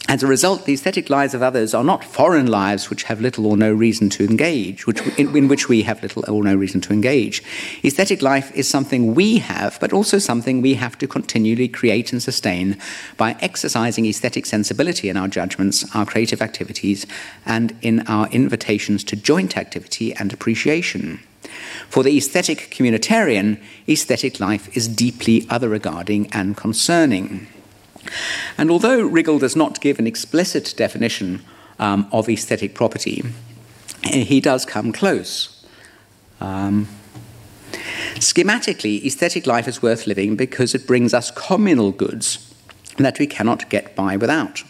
As 0.08 0.22
a 0.22 0.28
result, 0.28 0.66
the 0.66 0.72
aesthetic 0.72 1.10
lives 1.10 1.34
of 1.34 1.42
others 1.42 1.74
are 1.74 1.82
not 1.82 2.04
foreign 2.04 2.46
lives 2.46 2.88
which 2.88 3.02
have 3.04 3.20
little 3.20 3.44
or 3.44 3.56
no 3.56 3.72
reason 3.72 4.08
to 4.10 4.24
engage, 4.24 4.86
which, 4.86 5.00
in, 5.18 5.36
in, 5.36 5.48
which 5.48 5.68
we 5.68 5.82
have 5.82 6.00
little 6.00 6.24
or 6.28 6.44
no 6.44 6.54
reason 6.54 6.80
to 6.82 6.92
engage. 6.92 7.42
Aesthetic 7.84 8.22
life 8.22 8.54
is 8.54 8.68
something 8.68 9.16
we 9.16 9.38
have, 9.38 9.80
but 9.80 9.92
also 9.92 10.18
something 10.18 10.62
we 10.62 10.74
have 10.74 10.96
to 10.98 11.08
continually 11.08 11.66
create 11.66 12.12
and 12.12 12.22
sustain 12.22 12.78
by 13.16 13.36
exercising 13.40 14.06
aesthetic 14.06 14.46
sensibility 14.46 15.08
in 15.08 15.16
our 15.16 15.26
judgments, 15.26 15.84
our 15.96 16.06
creative 16.06 16.40
activities, 16.40 17.04
and 17.44 17.76
in 17.82 18.06
our 18.06 18.28
invitations 18.28 19.02
to 19.02 19.16
joint 19.16 19.56
activity 19.56 20.14
and 20.14 20.32
appreciation. 20.32 21.18
For 21.88 22.04
the 22.04 22.16
aesthetic 22.16 22.70
communitarian, 22.70 23.60
aesthetic 23.88 24.38
life 24.38 24.74
is 24.76 24.86
deeply 24.86 25.48
other 25.50 25.68
regarding 25.68 26.28
and 26.32 26.56
concerning. 26.56 27.48
And 28.58 28.70
although 28.70 29.08
Riggle 29.08 29.40
does 29.40 29.56
not 29.56 29.80
give 29.80 29.98
an 29.98 30.06
explicit 30.06 30.74
definition 30.76 31.44
um, 31.78 32.08
of 32.12 32.28
aesthetic 32.28 32.74
property, 32.74 33.22
he 34.04 34.40
does 34.40 34.64
come 34.64 34.92
close. 34.92 35.64
Um, 36.40 36.88
schematically, 38.14 39.04
aesthetic 39.04 39.46
life 39.46 39.68
is 39.68 39.82
worth 39.82 40.06
living 40.06 40.36
because 40.36 40.74
it 40.74 40.86
brings 40.86 41.14
us 41.14 41.30
communal 41.30 41.92
goods 41.92 42.54
that 42.96 43.18
we 43.18 43.26
cannot 43.26 43.68
get 43.68 43.94
by 43.94 44.16
without. 44.16 44.62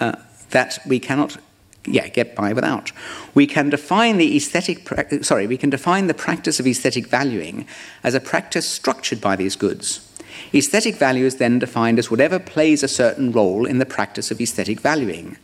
Uh, 0.00 0.16
that 0.50 0.78
we 0.86 1.00
cannot 1.00 1.38
yeah, 1.86 2.08
get 2.08 2.36
by 2.36 2.52
without. 2.52 2.92
We 3.34 3.46
can 3.46 3.70
define 3.70 4.18
the 4.18 4.36
aesthetic, 4.36 4.88
sorry, 5.24 5.46
we 5.46 5.56
can 5.56 5.70
define 5.70 6.06
the 6.06 6.14
practice 6.14 6.60
of 6.60 6.66
aesthetic 6.66 7.06
valuing 7.08 7.66
as 8.04 8.14
a 8.14 8.20
practice 8.20 8.68
structured 8.68 9.20
by 9.20 9.36
these 9.36 9.56
goods. 9.56 10.08
Aesthetic 10.54 10.96
value 10.96 11.26
is 11.26 11.36
then 11.36 11.58
defined 11.58 11.98
as 11.98 12.10
whatever 12.10 12.38
plays 12.38 12.82
a 12.82 12.88
certain 12.88 13.32
role 13.32 13.66
in 13.66 13.78
the 13.78 13.86
practice 13.86 14.30
of 14.30 14.40
aesthetic 14.40 14.80
valuing. 14.80 15.36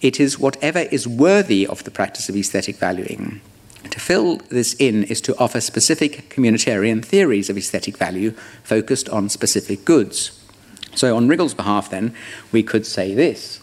It 0.00 0.18
is 0.18 0.38
whatever 0.38 0.80
is 0.80 1.06
worthy 1.06 1.66
of 1.66 1.84
the 1.84 1.90
practice 1.90 2.28
of 2.28 2.36
aesthetic 2.36 2.76
valuing. 2.76 3.40
To 3.90 4.00
fill 4.00 4.36
this 4.50 4.74
in 4.74 5.04
is 5.04 5.20
to 5.22 5.36
offer 5.38 5.60
specific 5.60 6.28
communitarian 6.28 7.04
theories 7.04 7.50
of 7.50 7.56
aesthetic 7.56 7.96
value 7.96 8.32
focused 8.62 9.08
on 9.08 9.28
specific 9.28 9.84
goods. 9.84 10.36
So, 10.94 11.16
on 11.16 11.28
Riggle's 11.28 11.54
behalf, 11.54 11.90
then, 11.90 12.14
we 12.52 12.62
could 12.62 12.84
say 12.84 13.14
this 13.14 13.60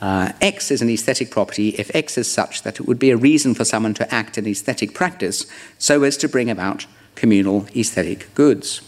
uh, 0.00 0.32
X 0.40 0.70
is 0.70 0.82
an 0.82 0.88
aesthetic 0.88 1.30
property 1.30 1.70
if 1.70 1.94
X 1.94 2.16
is 2.16 2.30
such 2.30 2.62
that 2.62 2.80
it 2.80 2.86
would 2.86 2.98
be 2.98 3.10
a 3.10 3.16
reason 3.16 3.54
for 3.54 3.64
someone 3.64 3.94
to 3.94 4.14
act 4.14 4.38
in 4.38 4.46
aesthetic 4.46 4.94
practice 4.94 5.46
so 5.78 6.02
as 6.02 6.16
to 6.18 6.28
bring 6.28 6.50
about 6.50 6.86
communal 7.14 7.66
aesthetic 7.76 8.34
goods. 8.34 8.80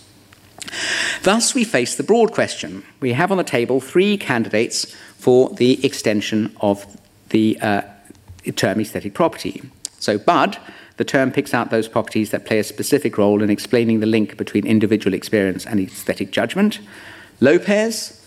Thus, 1.23 1.55
we 1.55 1.65
face 1.65 1.97
the 1.97 2.03
broad 2.03 2.33
question. 2.33 2.85
We 3.01 3.13
have 3.13 3.31
on 3.31 3.39
the 3.39 3.45
table 3.45 3.81
three 3.81 4.17
candidates 4.17 4.95
for 5.17 5.51
the 5.51 5.85
extension 5.85 6.55
of 6.61 6.85
the 7.29 7.59
uh, 7.61 7.83
term 8.57 8.81
aesthetic 8.81 9.15
property. 9.15 9.63
So, 9.99 10.19
Budd, 10.19 10.59
the 10.97 11.05
term 11.05 11.33
picks 11.33 11.55
out 11.55 11.71
those 11.71 11.89
properties 11.89 12.31
that 12.31 12.45
play 12.45 12.59
a 12.59 12.65
specific 12.65 13.17
role 13.19 13.43
in 13.43 13.51
explaining 13.51 14.01
the 14.01 14.07
link 14.07 14.37
between 14.37 14.67
individual 14.67 15.15
experience 15.15 15.65
and 15.65 15.81
aesthetic 15.81 16.33
judgment. 16.33 16.81
Lopes, 17.41 18.21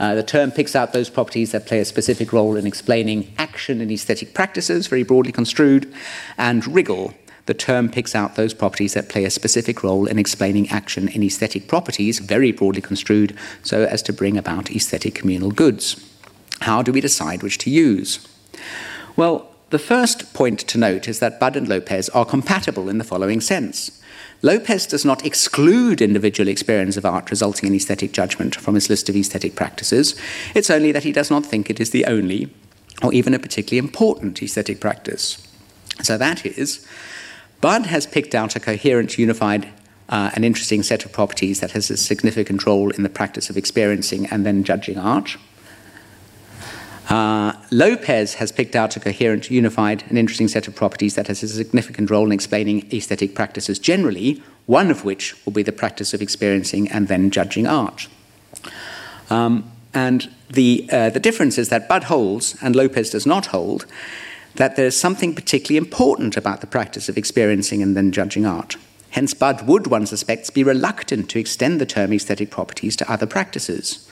uh, 0.00 0.14
the 0.14 0.22
term 0.22 0.50
picks 0.50 0.76
out 0.76 0.92
those 0.92 1.10
properties 1.10 1.52
that 1.52 1.66
play 1.66 1.80
a 1.80 1.84
specific 1.84 2.32
role 2.32 2.56
in 2.56 2.66
explaining 2.66 3.32
action 3.38 3.80
in 3.80 3.90
aesthetic 3.90 4.32
practices, 4.32 4.86
very 4.86 5.02
broadly 5.02 5.32
construed. 5.32 5.92
And 6.36 6.62
Riggle, 6.64 7.14
the 7.48 7.54
term 7.54 7.88
picks 7.88 8.14
out 8.14 8.36
those 8.36 8.52
properties 8.52 8.92
that 8.92 9.08
play 9.08 9.24
a 9.24 9.30
specific 9.30 9.82
role 9.82 10.06
in 10.06 10.18
explaining 10.18 10.68
action 10.68 11.08
in 11.08 11.22
aesthetic 11.22 11.66
properties, 11.66 12.18
very 12.18 12.52
broadly 12.52 12.82
construed, 12.82 13.36
so 13.62 13.84
as 13.84 14.02
to 14.02 14.12
bring 14.12 14.36
about 14.36 14.70
aesthetic 14.70 15.14
communal 15.14 15.50
goods. 15.50 16.04
How 16.60 16.82
do 16.82 16.92
we 16.92 17.00
decide 17.00 17.42
which 17.42 17.56
to 17.58 17.70
use? 17.70 18.28
Well, 19.16 19.50
the 19.70 19.78
first 19.78 20.34
point 20.34 20.60
to 20.60 20.78
note 20.78 21.08
is 21.08 21.20
that 21.20 21.40
Budd 21.40 21.56
and 21.56 21.66
Lopes 21.66 22.10
are 22.10 22.26
compatible 22.26 22.90
in 22.90 22.98
the 22.98 23.04
following 23.04 23.40
sense. 23.40 23.98
Lopes 24.42 24.86
does 24.86 25.06
not 25.06 25.24
exclude 25.24 26.02
individual 26.02 26.48
experience 26.48 26.98
of 26.98 27.06
art 27.06 27.30
resulting 27.30 27.70
in 27.70 27.74
aesthetic 27.74 28.12
judgment 28.12 28.54
from 28.54 28.74
his 28.74 28.90
list 28.90 29.08
of 29.08 29.16
aesthetic 29.16 29.56
practices. 29.56 30.20
It's 30.54 30.70
only 30.70 30.92
that 30.92 31.04
he 31.04 31.12
does 31.12 31.30
not 31.30 31.46
think 31.46 31.70
it 31.70 31.80
is 31.80 31.92
the 31.92 32.04
only 32.04 32.52
or 33.02 33.12
even 33.14 33.32
a 33.32 33.38
particularly 33.38 33.78
important 33.78 34.42
aesthetic 34.42 34.80
practice. 34.80 35.44
So 36.02 36.18
that 36.18 36.44
is 36.44 36.86
Budd 37.60 37.86
has 37.86 38.06
picked 38.06 38.34
out 38.34 38.56
a 38.56 38.60
coherent, 38.60 39.18
unified 39.18 39.68
uh, 40.08 40.30
an 40.34 40.44
interesting 40.44 40.82
set 40.82 41.04
of 41.04 41.12
properties 41.12 41.60
that 41.60 41.72
has 41.72 41.90
a 41.90 41.96
significant 41.96 42.64
role 42.64 42.90
in 42.90 43.02
the 43.02 43.08
practice 43.08 43.50
of 43.50 43.56
experiencing 43.56 44.26
and 44.26 44.46
then 44.46 44.64
judging 44.64 44.98
art. 44.98 45.36
Uh, 47.10 47.52
Lopes 47.70 48.34
has 48.34 48.52
picked 48.52 48.76
out 48.76 48.96
a 48.96 49.00
coherent, 49.00 49.50
unified, 49.50 50.04
and 50.08 50.18
interesting 50.18 50.48
set 50.48 50.68
of 50.68 50.74
properties 50.74 51.14
that 51.14 51.26
has 51.26 51.42
a 51.42 51.48
significant 51.48 52.10
role 52.10 52.26
in 52.26 52.32
explaining 52.32 52.86
aesthetic 52.92 53.34
practices 53.34 53.78
generally, 53.78 54.42
one 54.66 54.90
of 54.90 55.04
which 55.04 55.34
will 55.44 55.52
be 55.52 55.62
the 55.62 55.72
practice 55.72 56.12
of 56.12 56.20
experiencing 56.20 56.86
and 56.88 57.08
then 57.08 57.30
judging 57.30 57.66
art. 57.66 58.08
Um, 59.30 59.70
and 59.94 60.28
the, 60.50 60.88
uh, 60.92 61.10
the 61.10 61.20
difference 61.20 61.56
is 61.56 61.70
that 61.70 61.88
Budd 61.88 62.04
holds, 62.04 62.56
and 62.62 62.76
Lopes 62.76 63.10
does 63.10 63.26
not 63.26 63.46
hold, 63.46 63.86
that 64.58 64.74
there's 64.74 64.96
something 64.96 65.34
particularly 65.34 65.78
important 65.78 66.36
about 66.36 66.60
the 66.60 66.66
practice 66.66 67.08
of 67.08 67.16
experiencing 67.16 67.80
and 67.80 67.96
then 67.96 68.12
judging 68.12 68.44
art. 68.44 68.76
Hence, 69.10 69.32
Budd 69.32 69.66
would, 69.66 69.86
one 69.86 70.04
suspects, 70.04 70.50
be 70.50 70.62
reluctant 70.62 71.30
to 71.30 71.38
extend 71.38 71.80
the 71.80 71.86
term 71.86 72.12
aesthetic 72.12 72.50
properties 72.50 72.96
to 72.96 73.10
other 73.10 73.26
practices. 73.26 74.08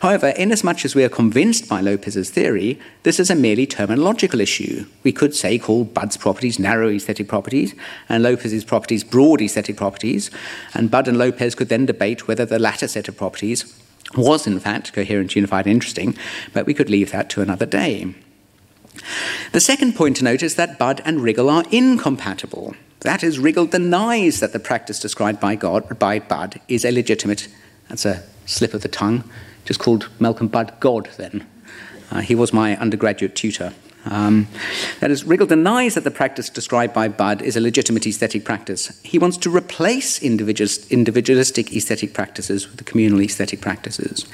However, 0.00 0.28
inasmuch 0.28 0.84
as 0.84 0.94
we 0.94 1.02
are 1.02 1.08
convinced 1.08 1.68
by 1.68 1.80
Lopes's 1.80 2.30
theory, 2.30 2.78
this 3.02 3.18
is 3.18 3.30
a 3.30 3.34
merely 3.34 3.66
terminological 3.66 4.40
issue. 4.40 4.84
We 5.02 5.10
could 5.10 5.34
say 5.34 5.58
call 5.58 5.84
Budd's 5.84 6.16
properties 6.16 6.58
narrow 6.58 6.88
aesthetic 6.88 7.26
properties 7.26 7.74
and 8.08 8.22
Lopes's 8.22 8.64
properties 8.64 9.02
broad 9.02 9.40
aesthetic 9.40 9.76
properties, 9.76 10.30
and 10.74 10.90
Budd 10.90 11.08
and 11.08 11.18
Lopes 11.18 11.56
could 11.56 11.68
then 11.68 11.86
debate 11.86 12.28
whether 12.28 12.44
the 12.44 12.60
latter 12.60 12.86
set 12.86 13.08
of 13.08 13.16
properties 13.16 13.74
was 14.16 14.46
in 14.46 14.60
fact 14.60 14.92
coherent, 14.92 15.34
unified, 15.34 15.66
and 15.66 15.72
interesting, 15.72 16.16
but 16.52 16.66
we 16.66 16.74
could 16.74 16.90
leave 16.90 17.10
that 17.10 17.28
to 17.30 17.40
another 17.40 17.66
day. 17.66 18.14
The 19.52 19.60
second 19.60 19.94
point 19.94 20.16
to 20.16 20.24
note 20.24 20.42
is 20.42 20.56
that 20.56 20.78
Budd 20.78 21.00
and 21.04 21.20
Riggle 21.20 21.50
are 21.50 21.64
incompatible. 21.70 22.74
That 23.00 23.22
is, 23.22 23.38
Riggle 23.38 23.70
denies 23.70 24.40
that 24.40 24.52
the 24.52 24.58
practice 24.58 24.98
described 24.98 25.40
by 25.40 25.54
God 25.54 25.98
by 25.98 26.18
Budd 26.18 26.60
is 26.68 26.84
a 26.84 26.90
legitimate, 26.90 27.48
that's 27.88 28.04
a 28.04 28.24
slip 28.46 28.74
of 28.74 28.82
the 28.82 28.88
tongue, 28.88 29.24
just 29.64 29.80
called 29.80 30.08
Malcolm 30.18 30.48
Budd 30.48 30.72
God 30.80 31.08
then. 31.16 31.46
Uh, 32.10 32.20
he 32.20 32.34
was 32.34 32.52
my 32.52 32.76
undergraduate 32.76 33.36
tutor. 33.36 33.72
Um, 34.10 34.48
that 35.00 35.10
is, 35.10 35.24
Riggle 35.24 35.48
denies 35.48 35.94
that 35.94 36.04
the 36.04 36.10
practice 36.10 36.48
described 36.48 36.94
by 36.94 37.08
Budd 37.08 37.42
is 37.42 37.56
a 37.56 37.60
legitimate 37.60 38.06
aesthetic 38.06 38.44
practice. 38.44 39.00
He 39.02 39.18
wants 39.18 39.36
to 39.38 39.54
replace 39.54 40.22
individualistic 40.22 41.72
aesthetic 41.72 42.14
practices 42.14 42.68
with 42.68 42.78
the 42.78 42.84
communal 42.84 43.20
aesthetic 43.20 43.60
practices. 43.60 44.26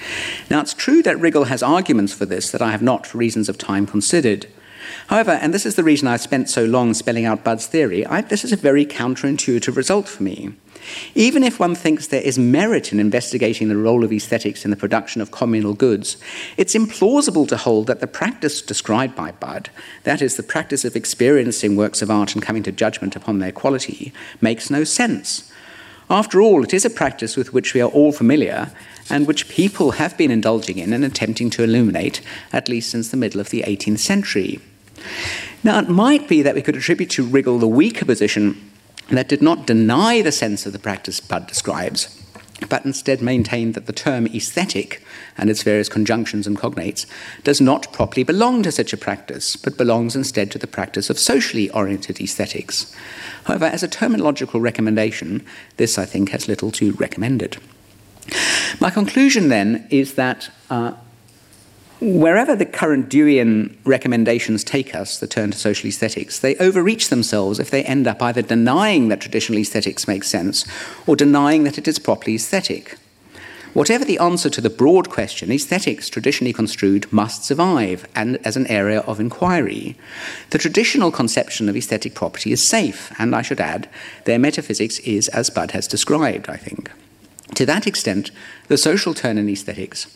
Now, 0.51 0.61
it's 0.61 0.75
true 0.75 1.03
that 1.03 1.17
Riggle 1.17 1.49
has 1.49 1.63
arguments 1.63 2.13
for 2.13 2.27
this 2.27 2.51
that 2.51 2.63
I 2.63 2.71
have 2.71 2.83
not, 2.83 3.07
for 3.07 3.19
reasons 3.19 3.49
of 3.49 3.59
time, 3.59 3.87
considered. 3.87 4.47
However, 5.09 5.33
and 5.33 5.53
this 5.53 5.67
is 5.67 5.77
the 5.77 5.85
reason 5.85 6.09
I've 6.09 6.21
spent 6.21 6.49
so 6.49 6.65
long 6.65 6.95
spelling 6.95 7.25
out 7.25 7.45
Budd's 7.45 7.67
theory, 7.67 8.07
I, 8.07 8.21
this 8.21 8.45
is 8.45 8.53
a 8.53 8.57
very 8.57 8.87
counterintuitive 8.87 9.77
result 9.77 10.09
for 10.09 10.23
me. 10.23 10.55
Even 11.15 11.43
if 11.43 11.61
one 11.61 11.75
thinks 11.75 12.07
there 12.07 12.23
is 12.23 12.39
merit 12.39 12.93
in 12.93 13.01
investigating 13.01 13.69
the 13.69 13.77
role 13.77 14.05
of 14.05 14.13
aesthetics 14.13 14.65
in 14.65 14.71
the 14.71 14.77
production 14.77 15.21
of 15.21 15.31
communal 15.31 15.75
goods, 15.75 16.17
it's 16.57 16.75
implausible 16.75 17.49
to 17.49 17.57
hold 17.57 17.87
that 17.87 18.01
the 18.01 18.07
practice 18.07 18.63
described 18.63 19.15
by 19.15 19.33
Budd, 19.33 19.71
that 20.05 20.23
is, 20.23 20.37
the 20.37 20.43
practice 20.43 20.85
of 20.85 20.97
experiencing 20.97 21.77
works 21.77 22.03
of 22.03 22.11
art 22.11 22.35
and 22.35 22.43
coming 22.43 22.63
to 22.63 22.73
judgment 22.73 23.17
upon 23.17 23.39
their 23.39 23.53
quality, 23.53 24.13
makes 24.41 24.71
no 24.71 24.85
sense. 24.85 25.51
After 26.11 26.41
all, 26.41 26.63
it 26.63 26.75
is 26.75 26.85
a 26.85 26.91
practice 26.91 27.37
with 27.37 27.53
which 27.53 27.73
we 27.73 27.81
are 27.81 27.91
all 27.91 28.13
familiar 28.13 28.71
and 29.11 29.27
which 29.27 29.49
people 29.49 29.93
have 29.93 30.17
been 30.17 30.31
indulging 30.31 30.79
in 30.79 30.93
and 30.93 31.05
attempting 31.05 31.51
to 31.51 31.65
illuminate, 31.65 32.21
at 32.53 32.69
least 32.69 32.91
since 32.91 33.09
the 33.09 33.17
middle 33.17 33.41
of 33.41 33.51
the 33.51 33.63
18th 33.63 33.99
century. 33.99 34.61
Now, 35.63 35.79
it 35.79 35.89
might 35.89 36.29
be 36.29 36.43
that 36.43 36.55
we 36.55 36.63
could 36.63 36.77
attribute 36.77 37.11
to 37.11 37.27
Riggle 37.27 37.59
the 37.59 37.69
weaker 37.69 38.05
position 38.05 38.71
that 39.11 39.29
did 39.29 39.43
not 39.43 39.67
deny 39.67 40.23
the 40.23 40.33
sense 40.33 40.67
of 40.67 40.73
the 40.73 40.79
practice 40.79 41.21
Budd 41.21 41.47
describes, 41.47 42.21
but 42.69 42.85
instead 42.85 43.21
maintained 43.21 43.75
that 43.75 43.87
the 43.87 43.93
term 43.93 44.27
aesthetic 44.29 45.03
and 45.37 45.51
its 45.51 45.63
various 45.63 45.89
conjunctions 45.89 46.47
and 46.47 46.57
cognates 46.57 47.07
does 47.43 47.61
not 47.61 47.93
properly 47.93 48.23
belong 48.23 48.63
to 48.63 48.73
such 48.73 48.93
a 48.93 48.97
practice, 48.97 49.57
but 49.57 49.77
belongs 49.77 50.17
instead 50.17 50.51
to 50.51 50.59
the 50.59 50.67
practice 50.67 51.11
of 51.11 51.19
socially 51.19 51.71
oriented 51.71 52.21
aesthetics. 52.21 52.95
However, 53.45 53.67
as 53.67 53.83
a 53.83 53.89
terminological 53.89 54.61
recommendation, 54.61 55.45
this 55.77 55.99
I 55.99 56.05
think 56.05 56.31
has 56.31 56.49
little 56.49 56.71
to 56.73 56.93
recommend 56.93 57.43
it. 57.43 57.59
My 58.81 58.91
conclusion 58.91 59.49
then 59.49 59.87
is 59.91 60.15
that 60.15 60.51
uh, 60.71 60.93
wherever 62.01 62.57
the 62.57 62.67
current 62.67 63.09
Deweyan 63.09 63.77
recommendations 63.85 64.65
take 64.65 64.95
us, 64.95 65.19
the 65.19 65.27
turn 65.27 65.51
to 65.51 65.59
social 65.59 65.89
aesthetics, 65.89 66.39
they 66.39 66.57
overreach 66.57 67.09
themselves 67.09 67.59
if 67.59 67.71
they 67.71 67.85
end 67.85 68.07
up 68.07 68.21
either 68.23 68.43
denying 68.43 69.09
that 69.09 69.21
traditional 69.21 69.59
aesthetics 69.59 70.09
makes 70.09 70.29
sense 70.29 70.67
or 71.07 71.17
denying 71.17 71.65
that 71.65 71.79
it 71.79 71.89
is 71.89 71.99
properly 71.99 72.35
aesthetic. 72.35 72.99
Whatever 73.75 74.05
the 74.05 74.19
answer 74.19 74.49
to 74.51 74.61
the 74.61 74.71
broad 74.71 75.11
question, 75.11 75.51
aesthetics, 75.51 76.09
traditionally 76.09 76.53
construed, 76.53 77.13
must 77.13 77.45
survive 77.45 78.07
and 78.15 78.39
as 78.47 78.57
an 78.57 78.69
area 78.69 79.01
of 79.01 79.19
inquiry. 79.19 79.97
The 80.51 80.59
traditional 80.59 81.11
conception 81.11 81.69
of 81.69 81.77
aesthetic 81.77 82.15
property 82.15 82.53
is 82.53 82.65
safe, 82.65 83.13
and 83.19 83.35
I 83.35 83.43
should 83.43 83.61
add, 83.61 83.89
their 84.27 84.39
metaphysics 84.39 85.01
is 85.01 85.27
as 85.31 85.51
Budd 85.51 85.73
has 85.73 85.89
described, 85.89 86.49
I 86.49 86.57
think. 86.57 86.89
To 87.57 87.67
that 87.67 87.89
extent, 87.89 88.31
the 88.69 88.79
social 88.79 89.13
turn 89.13 89.39
in 89.39 89.49
aesthetics 89.49 90.07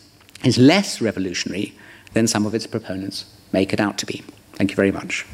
is 0.43 0.57
less 0.57 1.01
revolutionary 1.01 1.73
than 2.13 2.27
some 2.27 2.45
of 2.45 2.53
its 2.53 2.67
proponents 2.67 3.25
make 3.51 3.73
it 3.73 3.79
out 3.79 3.97
to 3.97 4.05
be. 4.05 4.21
Thank 4.53 4.69
you 4.71 4.75
very 4.75 4.91
much. 4.91 5.25